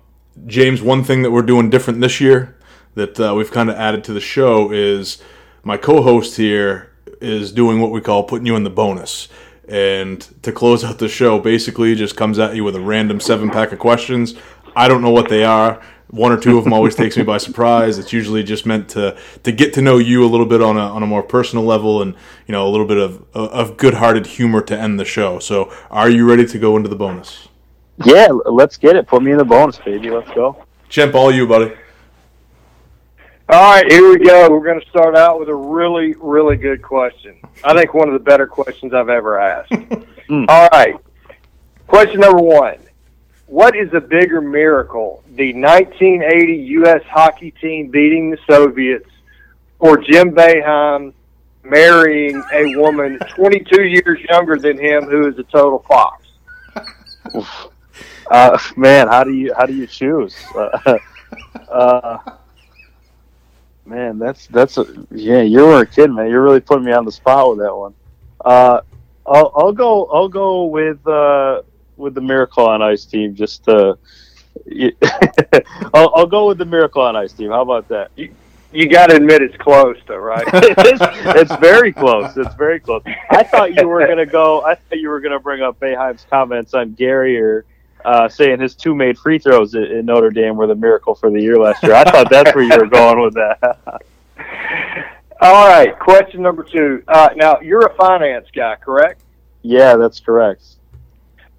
[0.47, 2.57] James, one thing that we're doing different this year
[2.95, 5.21] that uh, we've kind of added to the show is
[5.63, 9.29] my co-host here is doing what we call putting you in the bonus
[9.67, 13.49] and to close out the show, basically just comes at you with a random seven
[13.49, 14.35] pack of questions.
[14.75, 15.81] I don't know what they are.
[16.09, 17.97] One or two of them always takes me by surprise.
[17.97, 20.81] It's usually just meant to to get to know you a little bit on a
[20.87, 22.15] on a more personal level, and
[22.47, 25.39] you know a little bit of of good hearted humor to end the show.
[25.39, 27.47] So, are you ready to go into the bonus?
[28.03, 29.07] Yeah, let's get it.
[29.07, 30.09] Put me in the bonus, baby.
[30.09, 30.65] Let's go.
[30.89, 31.73] Chimp, all you, buddy.
[33.47, 34.49] All right, here we go.
[34.49, 37.37] We're going to start out with a really, really good question.
[37.63, 39.69] I think one of the better questions I've ever asked.
[40.29, 40.45] mm.
[40.49, 40.95] All right.
[41.85, 42.79] Question number one
[43.45, 47.03] What is a bigger miracle, the 1980 U.S.
[47.03, 49.11] hockey team beating the Soviets
[49.77, 51.13] or Jim Boeheim
[51.63, 56.25] marrying a woman 22 years younger than him who is a total fox?
[58.31, 60.35] uh, man, how do you how do you choose?
[60.55, 60.97] Uh,
[61.69, 62.17] uh,
[63.85, 65.41] Man, that's that's a, yeah.
[65.41, 66.29] You were a kid, man.
[66.29, 67.93] You're really putting me on the spot with that one.
[68.43, 68.81] Uh,
[69.25, 71.61] I'll I'll go I'll go with uh,
[71.97, 73.35] with the Miracle on Ice team.
[73.35, 73.97] Just to,
[75.93, 77.51] I'll, I'll go with the Miracle on Ice team.
[77.51, 78.11] How about that?
[78.15, 78.33] You,
[78.71, 80.45] you got to admit it's close, though, right?
[80.53, 80.99] it's,
[81.39, 82.35] it's very close.
[82.35, 83.03] It's very close.
[83.29, 84.63] I thought you were gonna go.
[84.63, 87.65] I thought you were gonna bring up Boeheim's comments on Gary or
[88.05, 91.41] uh, saying his two made free throws in Notre Dame were the miracle for the
[91.41, 91.93] year last year.
[91.93, 94.01] I thought that's where you were going with that.
[95.41, 97.03] All right, question number two.
[97.07, 99.21] Uh, now you're a finance guy, correct?
[99.63, 100.63] Yeah, that's correct.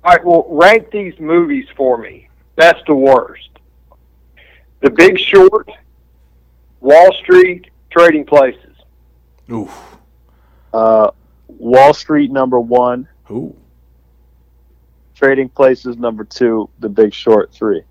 [0.05, 2.29] All right, well, rank these movies for me.
[2.55, 3.51] That's the worst.
[4.81, 5.69] The Big Short,
[6.81, 8.77] Wall Street, Trading Places.
[9.51, 9.97] Oof.
[10.73, 11.11] Uh,
[11.49, 13.09] Wall Street number one.
[13.31, 13.57] Ooh.
[15.17, 17.83] Trading Places number two, The Big Short three.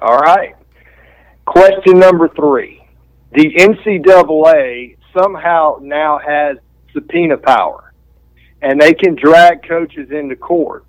[0.00, 0.54] All right.
[1.44, 2.82] Question number three.
[3.32, 6.56] The NCAA somehow now has
[6.92, 7.92] subpoena power,
[8.62, 10.84] and they can drag coaches into court.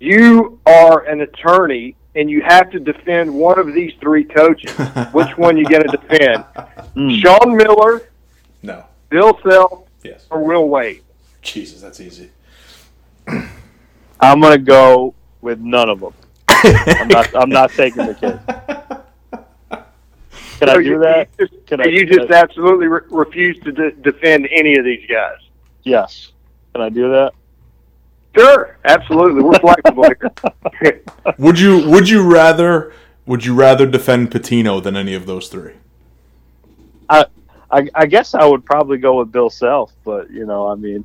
[0.00, 4.72] You are an attorney, and you have to defend one of these three coaches.
[5.12, 6.44] Which one you going to defend?
[6.96, 7.20] Mm.
[7.20, 8.10] Sean Miller,
[8.62, 10.26] no, Bill Self Yes.
[10.30, 11.02] or Will Wade?
[11.42, 12.30] Jesus, that's easy.
[14.22, 16.14] I'm gonna go with none of them.
[16.48, 17.34] I'm not.
[17.36, 18.40] I'm not taking the kid.
[20.60, 21.28] Can I do you, that?
[21.38, 21.84] You just, Can I?
[21.86, 25.38] you can just I- absolutely re- refuse to de- defend any of these guys.
[25.82, 26.30] yes.
[26.72, 27.32] Can I do that?
[28.34, 29.42] Sure, absolutely.
[29.42, 30.04] We're flexible
[30.80, 31.02] here.
[31.38, 32.94] Would you would you rather
[33.26, 35.74] would you rather defend Pitino than any of those three?
[37.74, 41.04] I, I guess I would probably go with Bill Self, but you know, I mean,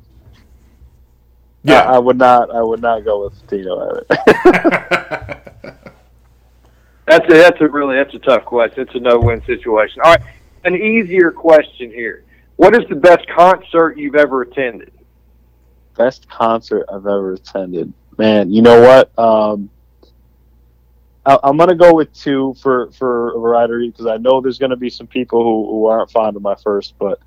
[1.70, 2.50] I, I would not.
[2.50, 4.02] I would not go with Tino.
[7.08, 8.82] That's a, that's a really that's a tough question.
[8.82, 10.02] It's a no-win situation.
[10.04, 10.20] All right,
[10.64, 12.22] an easier question here.
[12.56, 14.92] What is the best concert you've ever attended?
[15.96, 17.94] Best concert I've ever attended.
[18.18, 19.18] Man, you know what?
[19.18, 19.70] Um,
[21.24, 24.76] I, I'm gonna go with two for for a variety because I know there's gonna
[24.76, 27.20] be some people who, who aren't fond of my first, but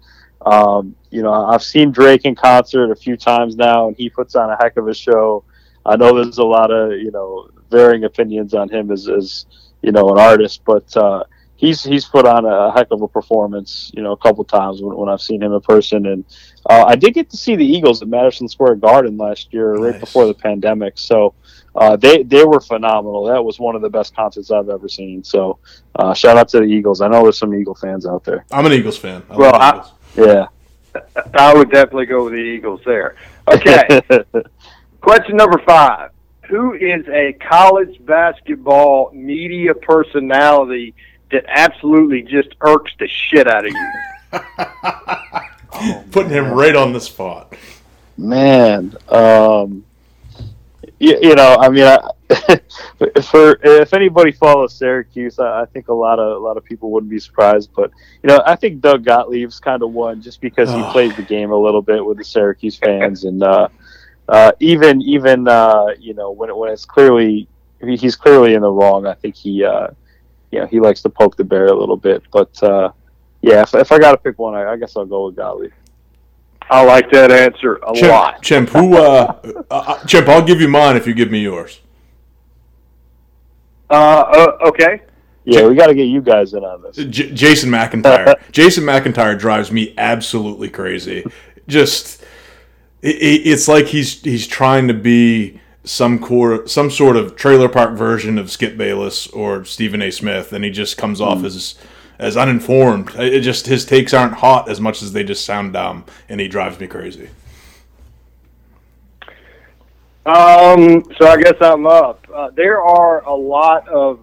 [0.46, 4.36] um, you know I've seen Drake in concert a few times now, and he puts
[4.36, 5.44] on a heck of a show.
[5.86, 9.46] I know there's a lot of you know varying opinions on him as, as
[9.82, 11.24] you know an artist, but uh,
[11.56, 13.92] he's he's put on a heck of a performance.
[13.96, 16.26] You know, a couple times when, when I've seen him in person, and
[16.70, 20.00] uh, I did get to see the Eagles at Madison Square Garden last year, right
[20.00, 20.98] before the pandemic.
[21.00, 21.34] So
[21.76, 23.26] uh, they they were phenomenal.
[23.26, 25.24] That was one of the best concerts I've ever seen.
[25.24, 25.58] So
[25.96, 27.02] uh, shout out to the Eagles.
[27.02, 28.46] I know there's some Eagle fans out there.
[28.52, 29.24] I'm an Eagles fan.
[29.30, 29.92] I Well, love I- Eagles.
[30.16, 30.48] Yeah.
[31.34, 33.16] I would definitely go with the Eagles there.
[33.48, 34.02] Okay,
[35.02, 36.12] question number five.
[36.50, 40.94] Who is a college basketball media personality
[41.32, 43.94] that absolutely just irks the shit out of you?
[46.12, 47.56] Putting him right on the spot.
[48.18, 49.86] Man, um,
[51.00, 51.98] you, you know, I mean, I,
[53.24, 56.92] for if anybody follows Syracuse, I, I think a lot of a lot of people
[56.92, 57.72] wouldn't be surprised.
[57.76, 57.92] But
[58.24, 60.92] you know, I think Doug Gottlieb's kind of one just because he Oh.
[60.92, 63.68] plays the game a little bit with the Syracuse fans, and uh,
[64.30, 67.48] uh, even even uh, you know when it, when it's clearly
[67.82, 69.06] he's clearly in the wrong.
[69.08, 69.88] I think he uh,
[70.52, 72.24] you know he likes to poke the bear a little bit.
[72.32, 72.92] But uh,
[73.42, 75.72] yeah, if, if I got to pick one, I, I guess I'll go with Gottlieb.
[76.70, 78.42] I like that answer a Chimp, lot.
[78.42, 78.96] Chimp, who?
[78.96, 81.82] Uh, uh, uh, Chimp, I'll give you mine if you give me yours.
[83.92, 85.02] Uh, uh, okay.
[85.44, 86.96] Yeah, we got to get you guys in on this.
[86.96, 88.40] J- Jason McIntyre.
[88.52, 91.26] Jason McIntyre drives me absolutely crazy.
[91.68, 92.24] Just,
[93.02, 97.68] it, it, it's like he's he's trying to be some core, some sort of trailer
[97.68, 100.12] park version of Skip Bayless or Stephen A.
[100.12, 101.76] Smith, and he just comes off as
[102.20, 103.14] as uninformed.
[103.16, 106.48] It just his takes aren't hot as much as they just sound dumb, and he
[106.48, 107.30] drives me crazy.
[110.24, 112.21] Um, so I guess I'm up.
[112.34, 114.20] Uh, there are a lot of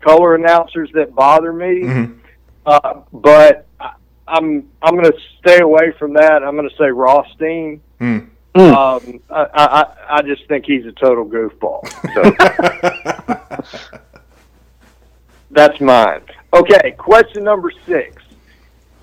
[0.00, 2.18] color announcers that bother me, Mhm.
[2.66, 3.92] uh, but I,
[4.28, 6.42] I'm I'm going to stay away from that.
[6.42, 7.80] I'm going to say Rothstein.
[7.98, 8.18] Hmm.
[8.56, 9.86] Um, I, I
[10.16, 11.86] I just think he's a total goofball.
[12.14, 12.22] So
[15.50, 16.22] that's mine.
[16.52, 18.22] Okay, question number six.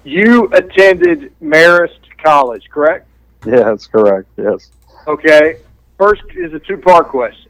[0.04, 3.08] You attended Marist College, correct?
[3.46, 4.28] Yeah, that's correct.
[4.38, 4.72] Yes.
[5.08, 5.58] Okay.
[5.98, 7.47] First is a two part question.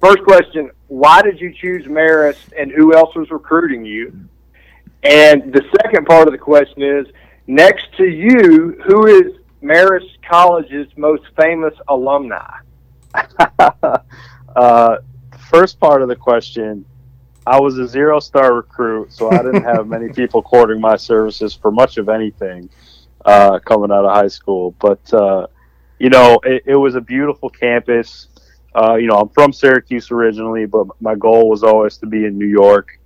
[0.00, 4.28] First question Why did you choose Marist and who else was recruiting you?
[5.02, 7.06] And the second part of the question is
[7.46, 12.50] next to you, who is Marist College's most famous alumni?
[14.56, 14.98] uh,
[15.50, 16.84] first part of the question,
[17.46, 21.54] I was a zero star recruit, so I didn't have many people courting my services
[21.54, 22.68] for much of anything
[23.24, 24.74] uh, coming out of high school.
[24.78, 25.46] But uh,
[25.98, 28.28] you know, it, it was a beautiful campus.
[28.74, 32.38] Uh, you know, I'm from Syracuse originally, but my goal was always to be in
[32.38, 32.98] New York.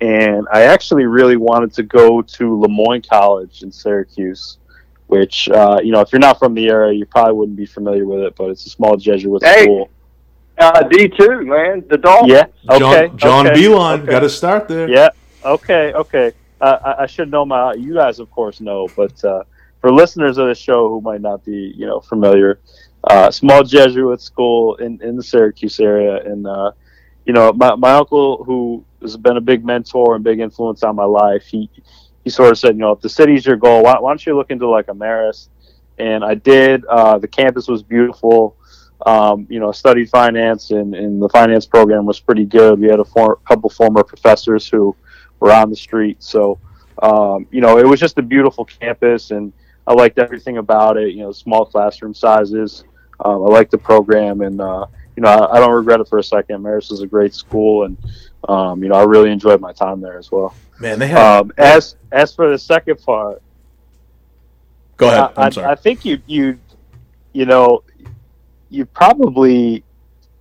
[0.00, 4.58] And I actually really wanted to go to Le Moyne College in Syracuse,
[5.06, 8.04] which, uh, you know, if you're not from the area, you probably wouldn't be familiar
[8.04, 9.62] with it, but it's a small Jesuit Hey.
[9.64, 9.88] school.
[10.58, 11.84] Uh, D2, man.
[11.88, 12.32] The Dolphins.
[12.32, 12.78] Yeah.
[12.78, 13.12] John, Okay.
[13.16, 14.10] John okay, Beilein, okay.
[14.10, 14.88] got to start there.
[14.88, 15.08] Yeah.
[15.44, 15.92] Okay.
[15.94, 16.32] Okay.
[16.60, 17.74] Uh, I, I should know my.
[17.74, 19.42] You guys, of course, know, but uh,
[19.82, 22.58] for listeners of the show who might not be, you know, familiar,
[23.06, 26.72] uh, small Jesuit school in, in the Syracuse area, and uh,
[27.24, 30.96] you know, my, my uncle who has been a big mentor and big influence on
[30.96, 31.68] my life, he
[32.24, 34.36] he sort of said, you know, if the city's your goal, why, why don't you
[34.36, 35.48] look into like a Marist?
[35.98, 36.84] And I did.
[36.86, 38.56] Uh, the campus was beautiful.
[39.04, 42.80] Um, you know, studied finance, and, and the finance program was pretty good.
[42.80, 44.96] We had a for, couple former professors who
[45.38, 46.58] were on the street, so
[47.02, 49.52] um, you know, it was just a beautiful campus, and
[49.86, 51.14] I liked everything about it.
[51.14, 52.84] You know, small classroom sizes.
[53.20, 54.86] Um, I like the program, and uh,
[55.16, 56.62] you know, I, I don't regret it for a second.
[56.62, 57.96] Marist is a great school, and
[58.48, 60.54] um, you know, I really enjoyed my time there as well.
[60.78, 63.42] Man, they have Um, as as for the second part,
[64.96, 65.30] Go ahead.
[65.36, 65.66] I, I'm sorry.
[65.66, 66.58] I, I think you you
[67.32, 67.82] you know
[68.70, 69.84] you probably.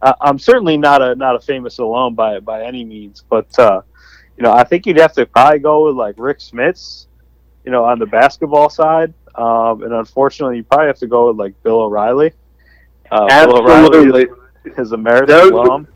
[0.02, 3.82] I, I'm certainly not a not a famous alum by by any means, but uh,
[4.38, 7.08] you know I think you'd have to probably go with like Rick Smits,
[7.66, 11.38] you know, on the basketball side, um, and unfortunately you probably have to go with
[11.38, 12.34] like Bill O'Reilly.
[13.16, 14.26] Uh, Absolutely.
[14.78, 15.88] is American Those- alum.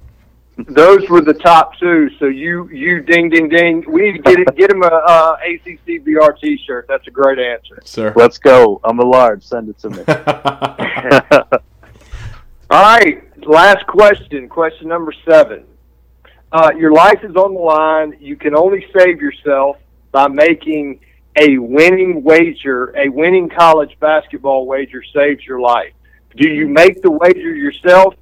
[0.67, 2.09] Those were the top two.
[2.19, 3.85] So you, you ding, ding, ding.
[3.87, 6.85] We need to get it, get him a uh, ACC BR T-shirt.
[6.87, 7.79] That's a great answer.
[7.85, 8.11] Sir.
[8.15, 8.81] Let's go.
[8.83, 9.41] I'm a large.
[9.41, 10.03] Send it to me.
[12.69, 14.47] All right, last question.
[14.49, 15.63] Question number seven.
[16.51, 18.17] Uh, your life is on the line.
[18.19, 19.77] You can only save yourself
[20.11, 20.99] by making
[21.37, 22.93] a winning wager.
[22.97, 25.93] A winning college basketball wager saves your life.
[26.35, 28.15] Do you make the wager yourself,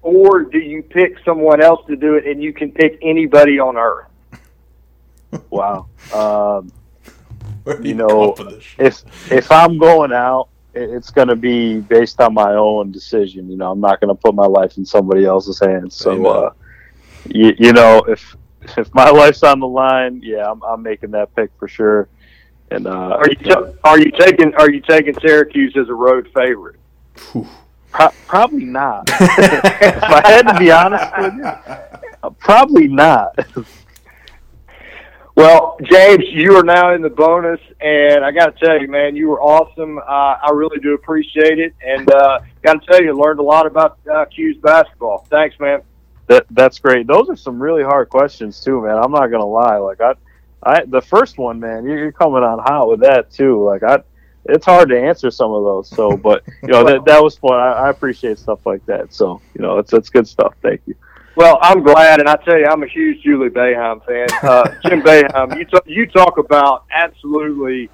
[0.00, 3.76] or do you pick someone else to do it, and you can pick anybody on
[3.76, 4.08] earth?
[5.50, 5.88] wow.
[6.12, 6.72] Um,
[7.64, 8.86] Where do you know, up with this shit?
[8.86, 13.50] if if I'm going out, it's going to be based on my own decision.
[13.50, 15.94] You know, I'm not going to put my life in somebody else's hands.
[15.94, 16.52] So, uh,
[17.28, 18.36] you, you know, if
[18.78, 22.08] if my life's on the line, yeah, I'm, I'm making that pick for sure.
[22.70, 26.28] And uh, Are you ta- are you taking are you taking Syracuse as a road
[26.34, 26.76] favorite?
[27.32, 27.46] Whew.
[27.90, 29.08] pro- probably not.
[29.10, 33.38] if I had to be honest with you, probably not.
[35.34, 39.16] Well, James, you are now in the bonus, and I got to tell you, man,
[39.16, 39.98] you were awesome.
[39.98, 43.66] Uh, I really do appreciate it, and uh, got to tell you, learned a lot
[43.66, 45.26] about uh, 'Cuse basketball.
[45.30, 45.80] Thanks, man.
[46.26, 47.06] That that's great.
[47.06, 48.96] Those are some really hard questions too, man.
[48.96, 49.78] I'm not gonna lie.
[49.78, 50.14] Like I,
[50.62, 53.64] I the first one, man, you're, you're coming on hot with that too.
[53.64, 54.02] Like I,
[54.46, 55.88] it's hard to answer some of those.
[55.88, 57.58] So, but you know that that was fun.
[57.58, 59.12] I, I appreciate stuff like that.
[59.14, 60.54] So you know, it's it's good stuff.
[60.62, 60.94] Thank you.
[61.34, 64.28] Well, I'm glad, and I tell you, I'm a huge Juli Boeheim fan.
[64.42, 67.88] Uh, Jim Boeheim, you talk, you talk about absolutely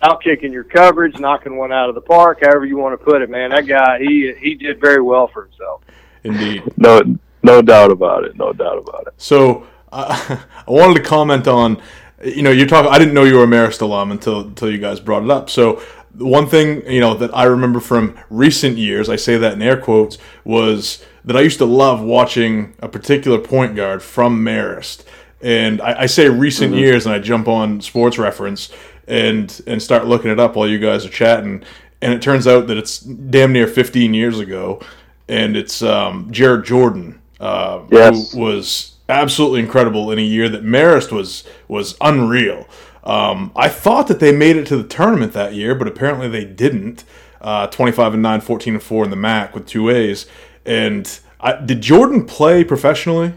[0.00, 3.30] outkicking your coverage, knocking one out of the park, however you want to put it,
[3.30, 3.50] man.
[3.50, 5.82] That guy, he he did very well for himself.
[6.22, 6.62] Indeed.
[6.76, 7.02] No,
[7.42, 8.36] no doubt about it.
[8.36, 9.14] No doubt about it.
[9.16, 11.80] So uh, I wanted to comment on,
[12.24, 12.90] you know, you're talking.
[12.90, 15.50] I didn't know you were a Marist alum until until you guys brought it up.
[15.50, 15.82] So
[16.16, 19.76] one thing you know that I remember from recent years, I say that in air
[19.80, 25.04] quotes, was that I used to love watching a particular point guard from Marist.
[25.40, 28.70] And I, I say recent years, and I jump on Sports Reference
[29.06, 31.62] and and start looking it up while you guys are chatting.
[32.00, 34.80] And it turns out that it's damn near 15 years ago,
[35.28, 38.32] and it's um, Jared Jordan, uh, Yes.
[38.32, 42.66] who was absolutely incredible in a year that Marist was was unreal.
[43.04, 46.44] Um, I thought that they made it to the tournament that year, but apparently they
[46.44, 47.04] didn't.
[47.40, 50.24] Uh, 25 and 9, 14 and 4 in the MAC with two A's.
[50.64, 53.34] And I, did Jordan play professionally?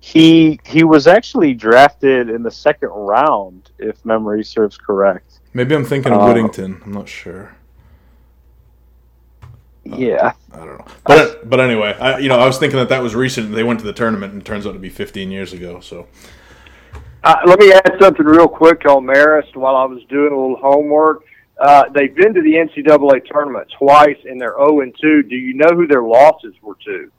[0.00, 5.38] He he was actually drafted in the second round, if memory serves correct.
[5.54, 6.82] Maybe I'm thinking of Uh, Whittington.
[6.84, 7.54] I'm not sure.
[9.84, 10.84] Yeah, I don't know.
[11.04, 13.52] But but anyway, I, you know, I was thinking that that was recent.
[13.52, 15.80] They went to the tournament, and it turns out to be 15 years ago.
[15.80, 16.06] So
[17.24, 20.56] Uh, let me add something real quick on Marist while I was doing a little
[20.56, 21.24] homework.
[21.60, 25.22] Uh, they've been to the NCAA tournament twice, and they're 0 and 2.
[25.24, 27.10] Do you know who their losses were to?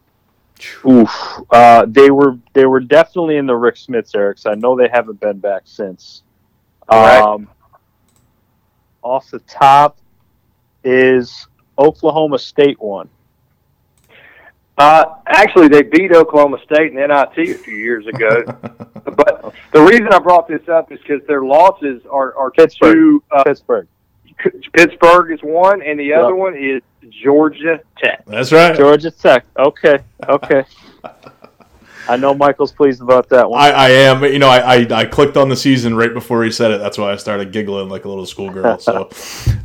[0.86, 1.09] Oof.
[1.51, 4.88] Uh, they were they were definitely in the Rick Smits era 'cause I know they
[4.91, 6.24] haven't been back since.
[6.89, 7.20] Right.
[7.22, 7.49] Um,
[9.01, 9.97] off the top
[10.84, 11.47] is
[11.78, 13.09] Oklahoma State won?
[14.78, 18.43] Uh, actually, they beat Oklahoma State in NIT a few years ago.
[19.15, 22.95] but the reason I brought this up is because their losses are, are Pittsburgh.
[22.95, 23.88] to uh, Pittsburgh.
[24.74, 26.38] Pittsburgh is one, and the other Yep.
[26.38, 26.82] one is
[27.24, 28.26] Georgia Tech.
[28.26, 28.76] that's right.
[28.76, 29.45] Georgia Tech.
[29.57, 29.99] Okay.
[30.28, 30.63] Okay.
[32.08, 33.62] I know Michael's pleased about that one.
[33.62, 34.24] I, I am.
[34.24, 36.80] You know, I, I, I clicked on the season right before he said it.
[36.80, 38.80] That's why I started giggling like a little schoolgirl.
[38.80, 39.10] So,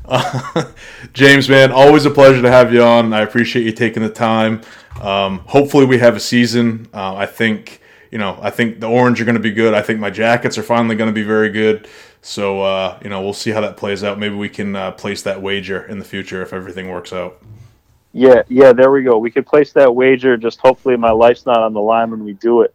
[0.04, 0.64] uh,
[1.12, 3.12] James, man, always a pleasure to have you on.
[3.12, 4.62] I appreciate you taking the time.
[5.00, 6.88] Um, hopefully, we have a season.
[6.94, 7.80] Uh, I think
[8.10, 8.38] you know.
[8.40, 9.74] I think the orange are going to be good.
[9.74, 11.88] I think my jackets are finally going to be very good.
[12.20, 14.18] So, uh, you know, we'll see how that plays out.
[14.18, 17.40] Maybe we can uh, place that wager in the future if everything works out.
[18.18, 19.18] Yeah, yeah, there we go.
[19.18, 20.36] We could place that wager.
[20.36, 22.74] Just hopefully my life's not on the line when we do it.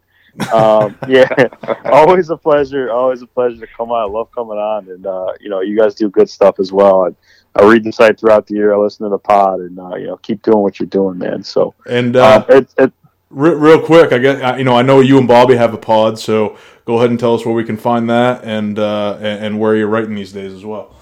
[0.51, 1.27] Um, yeah,
[1.85, 2.91] always a pleasure.
[2.91, 4.01] Always a pleasure to come on.
[4.09, 7.05] I love coming on, and uh, you know, you guys do good stuff as well.
[7.05, 8.73] I, I read the site throughout the year.
[8.73, 11.43] I listen to the pod, and uh, you know, keep doing what you're doing, man.
[11.43, 12.93] So, And uh, uh, it, it,
[13.29, 16.19] Re- real quick, I I- you know I know you and Bobby have a pod,
[16.19, 19.59] so go ahead and tell us where we can find that and uh, and, and
[19.59, 20.95] where you're writing these days as well.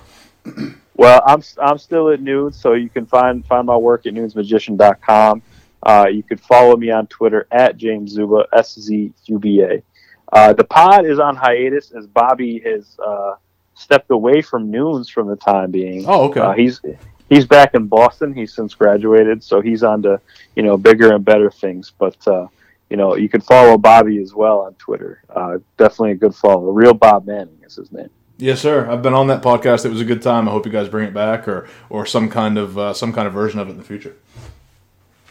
[0.96, 5.42] Well, I'm I'm still at Nunes, so you can find find my work at nunesmagician.com.
[5.84, 9.82] Uh, you can follow me on Twitter at James Szuba S Z U B A.
[10.32, 13.36] Uh, the pod is on hiatus as Bobby has uh,
[13.74, 16.06] stepped away from Nunes from the time being.
[16.08, 16.40] Oh, okay.
[16.40, 16.82] Uh, he's
[17.30, 18.34] he's back in Boston.
[18.34, 20.22] He's since graduated, so he's on to
[20.56, 21.92] you know bigger and better things.
[21.98, 22.48] But uh,
[22.90, 25.24] you know, you can follow Bobby as well on Twitter.
[25.30, 26.72] Uh, definitely a good follow.
[26.72, 28.10] Real Bob Manning is his name.
[28.42, 28.90] Yes, sir.
[28.90, 29.86] I've been on that podcast.
[29.86, 30.50] It was a good time.
[30.50, 33.28] I hope you guys bring it back, or or some kind of uh, some kind
[33.28, 34.16] of version of it in the future.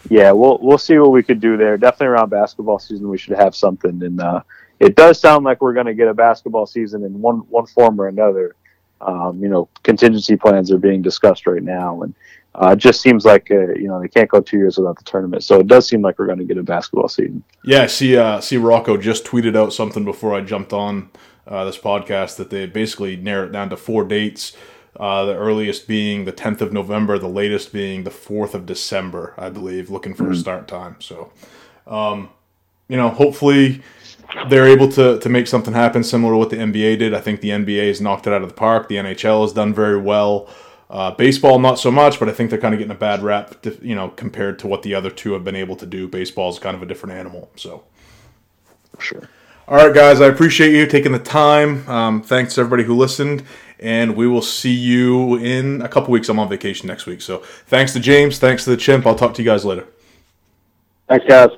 [0.08, 1.76] Yeah, we'll we'll see what we could do there.
[1.76, 4.00] Definitely around basketball season, we should have something.
[4.02, 4.42] And uh,
[4.78, 8.00] it does sound like we're going to get a basketball season in one one form
[8.00, 8.54] or another.
[9.00, 12.14] Um, you know, contingency plans are being discussed right now, and
[12.54, 15.04] uh, it just seems like uh, you know they can't go two years without the
[15.04, 15.42] tournament.
[15.42, 17.42] So it does seem like we're going to get a basketball season.
[17.64, 18.16] Yeah, I see.
[18.16, 21.10] Uh, see, Rocco just tweeted out something before I jumped on
[21.50, 24.56] uh, this podcast that they basically narrow it down to four dates.
[24.98, 29.34] Uh, the earliest being the 10th of November, the latest being the 4th of December,
[29.38, 30.32] I believe, looking for mm-hmm.
[30.32, 30.96] a start time.
[30.98, 31.32] So,
[31.86, 32.30] um,
[32.88, 33.82] you know, hopefully
[34.48, 37.14] they're able to, to make something happen similar to what the NBA did.
[37.14, 38.88] I think the NBA has knocked it out of the park.
[38.88, 40.48] The NHL has done very well.
[40.88, 43.62] Uh, baseball, not so much, but I think they're kind of getting a bad rap,
[43.62, 46.08] to, you know, compared to what the other two have been able to do.
[46.08, 47.48] Baseball is kind of a different animal.
[47.54, 47.84] So,
[48.98, 49.28] sure.
[49.68, 51.88] All right, guys, I appreciate you taking the time.
[51.88, 53.44] Um, thanks to everybody who listened,
[53.78, 56.28] and we will see you in a couple weeks.
[56.28, 59.06] I'm on vacation next week, so thanks to James, thanks to the chimp.
[59.06, 59.86] I'll talk to you guys later.
[61.08, 61.50] Thanks, guys.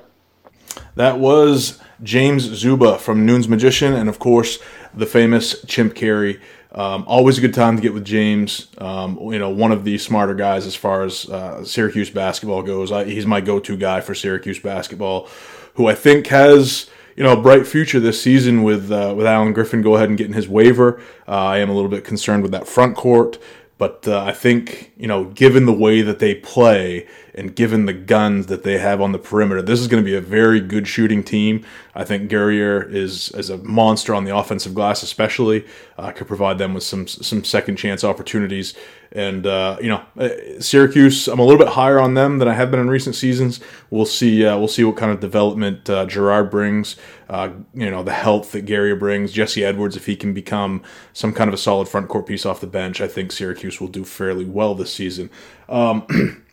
[0.95, 4.59] That was James Szuba from Nunes Magician, and of course,
[4.93, 6.39] the famous Chimp Caray.
[6.71, 8.67] Um, always a good time to get with James.
[8.77, 12.91] Um, you know, one of the smarter guys as far as uh, Syracuse basketball goes.
[12.91, 15.29] I, he's my go-to guy for Syracuse basketball,
[15.75, 19.81] who I think has you know, bright future this season with uh, with Alan Griffin
[19.81, 21.01] go ahead and getting his waiver.
[21.27, 23.37] Uh, I am a little bit concerned with that front court,
[23.77, 27.93] but uh, I think you know, given the way that they play and given the
[27.93, 30.87] guns that they have on the perimeter, this is going to be a very good
[30.87, 31.65] shooting team.
[31.95, 35.65] I think Guerrier is is a monster on the offensive glass, especially
[35.97, 38.73] uh, could provide them with some some second chance opportunities.
[39.13, 42.53] And uh, you know, uh, Syracuse, I'm a little bit higher on them than I
[42.55, 43.59] have been in recent seasons.
[43.91, 44.43] We'll see.
[44.43, 46.95] Uh, we'll see what kind of development uh, Girard brings.
[47.29, 49.31] Uh, you know, the health that Gary brings.
[49.31, 50.81] Jesse Edwards, if he can become
[51.13, 53.87] some kind of a solid front court piece off the bench, I think Syracuse will
[53.87, 55.29] do fairly well this season.
[55.69, 56.07] Um,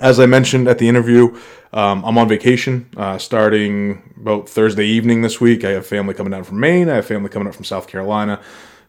[0.00, 1.38] as I mentioned at the interview,
[1.74, 5.62] um, I'm on vacation uh, starting about Thursday evening this week.
[5.64, 6.88] I have family coming down from Maine.
[6.88, 8.40] I have family coming up from South Carolina.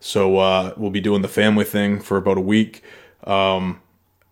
[0.02, 2.84] So uh, we'll be doing the family thing for about a week.
[3.24, 3.82] Um,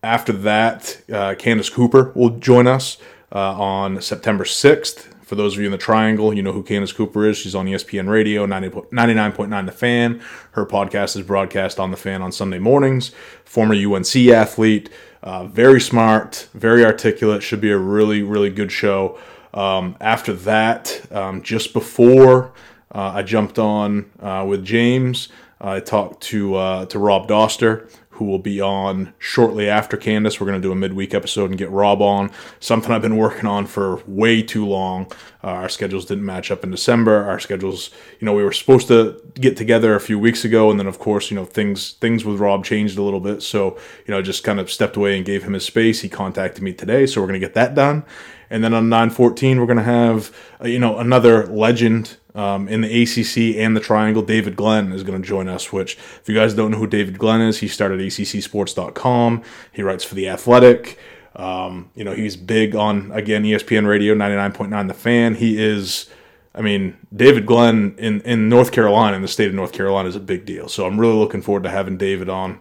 [0.01, 2.97] after that, uh, Candace Cooper will join us
[3.31, 5.13] uh, on September 6th.
[5.23, 7.37] For those of you in the Triangle, you know who Candace Cooper is.
[7.37, 10.21] She's on ESPN Radio, 99.9 The Fan.
[10.53, 13.11] Her podcast is broadcast on The Fan on Sunday mornings.
[13.45, 14.89] Former UNC athlete,
[15.21, 17.43] uh, very smart, very articulate.
[17.43, 19.19] Should be a really, really good show.
[19.53, 22.53] Um, after that, um, just before
[22.91, 25.29] uh, I jumped on uh, with James,
[25.61, 30.39] I talked to uh, to Rob Doster, who will be on shortly after Candace.
[30.39, 32.31] We're going to do a midweek episode and get Rob on.
[32.59, 35.11] Something I've been working on for way too long.
[35.43, 37.23] Uh, our schedules didn't match up in December.
[37.23, 40.79] Our schedules, you know, we were supposed to get together a few weeks ago, and
[40.79, 43.41] then of course, you know, things things with Rob changed a little bit.
[43.41, 46.01] So, you know, just kind of stepped away and gave him his space.
[46.01, 48.05] He contacted me today, so we're going to get that done.
[48.49, 52.79] And then on 914, we're going to have, uh, you know, another legend um, in
[52.79, 54.21] the ACC and the Triangle.
[54.21, 57.19] David Glenn is going to join us, which, if you guys don't know who David
[57.19, 59.43] Glenn is, he started ACCSports.com.
[59.73, 60.97] He writes for The Athletic.
[61.35, 65.35] Um, you know, he's big on, again, ESPN Radio 99.9 The Fan.
[65.35, 66.09] He is.
[66.55, 70.15] I mean, David Glenn in, in North Carolina, in the state of North Carolina, is
[70.15, 70.67] a big deal.
[70.67, 72.59] So I'm really looking forward to having David on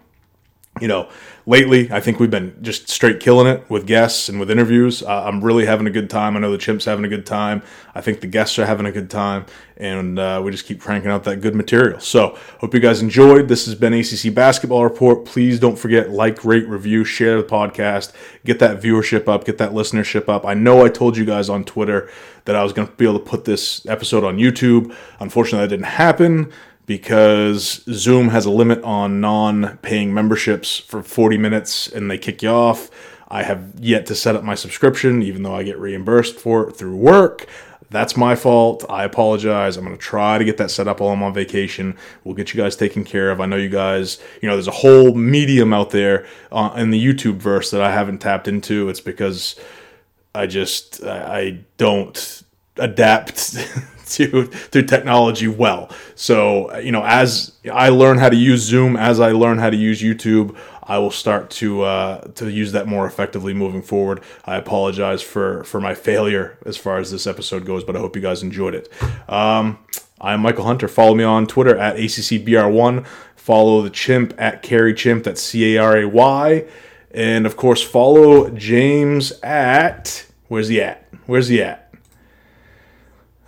[0.79, 1.09] you know,
[1.45, 5.01] lately I think we've been just straight killing it with guests and with interviews.
[5.03, 6.35] Uh, I'm really having a good time.
[6.35, 7.61] I know the Chimp's having a good time.
[7.95, 9.45] I think the guests are having a good time,
[9.77, 11.99] and uh, we just keep cranking out that good material.
[11.99, 13.47] So, hope you guys enjoyed.
[13.47, 15.25] This has been ACC Basketball Report.
[15.25, 18.13] Please don't forget like, rate, review, share the podcast,
[18.45, 20.45] get that viewership up, get that listenership up.
[20.45, 22.09] I know I told you guys on Twitter
[22.45, 24.95] that I was going to be able to put this episode on YouTube.
[25.19, 26.51] Unfortunately, that didn't happen
[26.89, 32.41] because Zoom has a limit on non paying memberships for 40 minutes and they kick
[32.41, 32.89] you off.
[33.27, 36.75] I have yet to set up my subscription, even though I get reimbursed for it
[36.75, 37.45] through work.
[37.91, 38.85] That's my fault.
[38.89, 39.77] I apologize.
[39.77, 41.95] I'm going to try to get that set up while I'm on vacation.
[42.23, 43.39] We'll get you guys taken care of.
[43.39, 47.05] I know you guys, you know, there's a whole medium out there uh, in the
[47.05, 48.89] YouTube verse that I haven't tapped into.
[48.89, 49.55] It's because
[50.33, 52.43] I just, I, don't
[52.77, 53.57] adapt
[54.09, 55.89] to to technology well.
[56.15, 59.77] So you know, as I learn how to use Zoom, as I learn how to
[59.77, 64.23] use YouTube, I will start to uh, to use that more effectively moving forward.
[64.45, 68.15] I apologize for for my failure as far as this episode goes, but I hope
[68.15, 68.91] you guys enjoyed it.
[69.29, 69.77] Um,
[70.19, 70.87] I'm Michael Hunter.
[70.87, 73.05] Follow me on Twitter at ACCBR1.
[73.35, 75.23] Follow the chimp at Caray Chimp.
[75.23, 76.65] That's C A R A Y.
[77.11, 80.25] And of course, follow James at.
[80.47, 81.07] Where's he at?
[81.27, 81.88] Where's he at?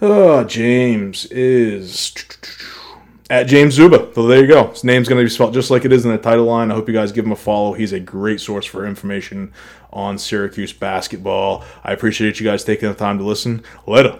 [0.03, 2.15] Oh, James is
[3.29, 4.11] at James Szuba.
[4.15, 4.69] So there you go.
[4.69, 6.71] His name's going to be spelled just like it is in the title line.
[6.71, 7.73] I hope you guys give him a follow.
[7.73, 9.53] He's a great source for information
[9.93, 11.63] on Syracuse basketball.
[11.83, 13.63] I appreciate you guys taking the time to listen.
[13.85, 14.17] Later.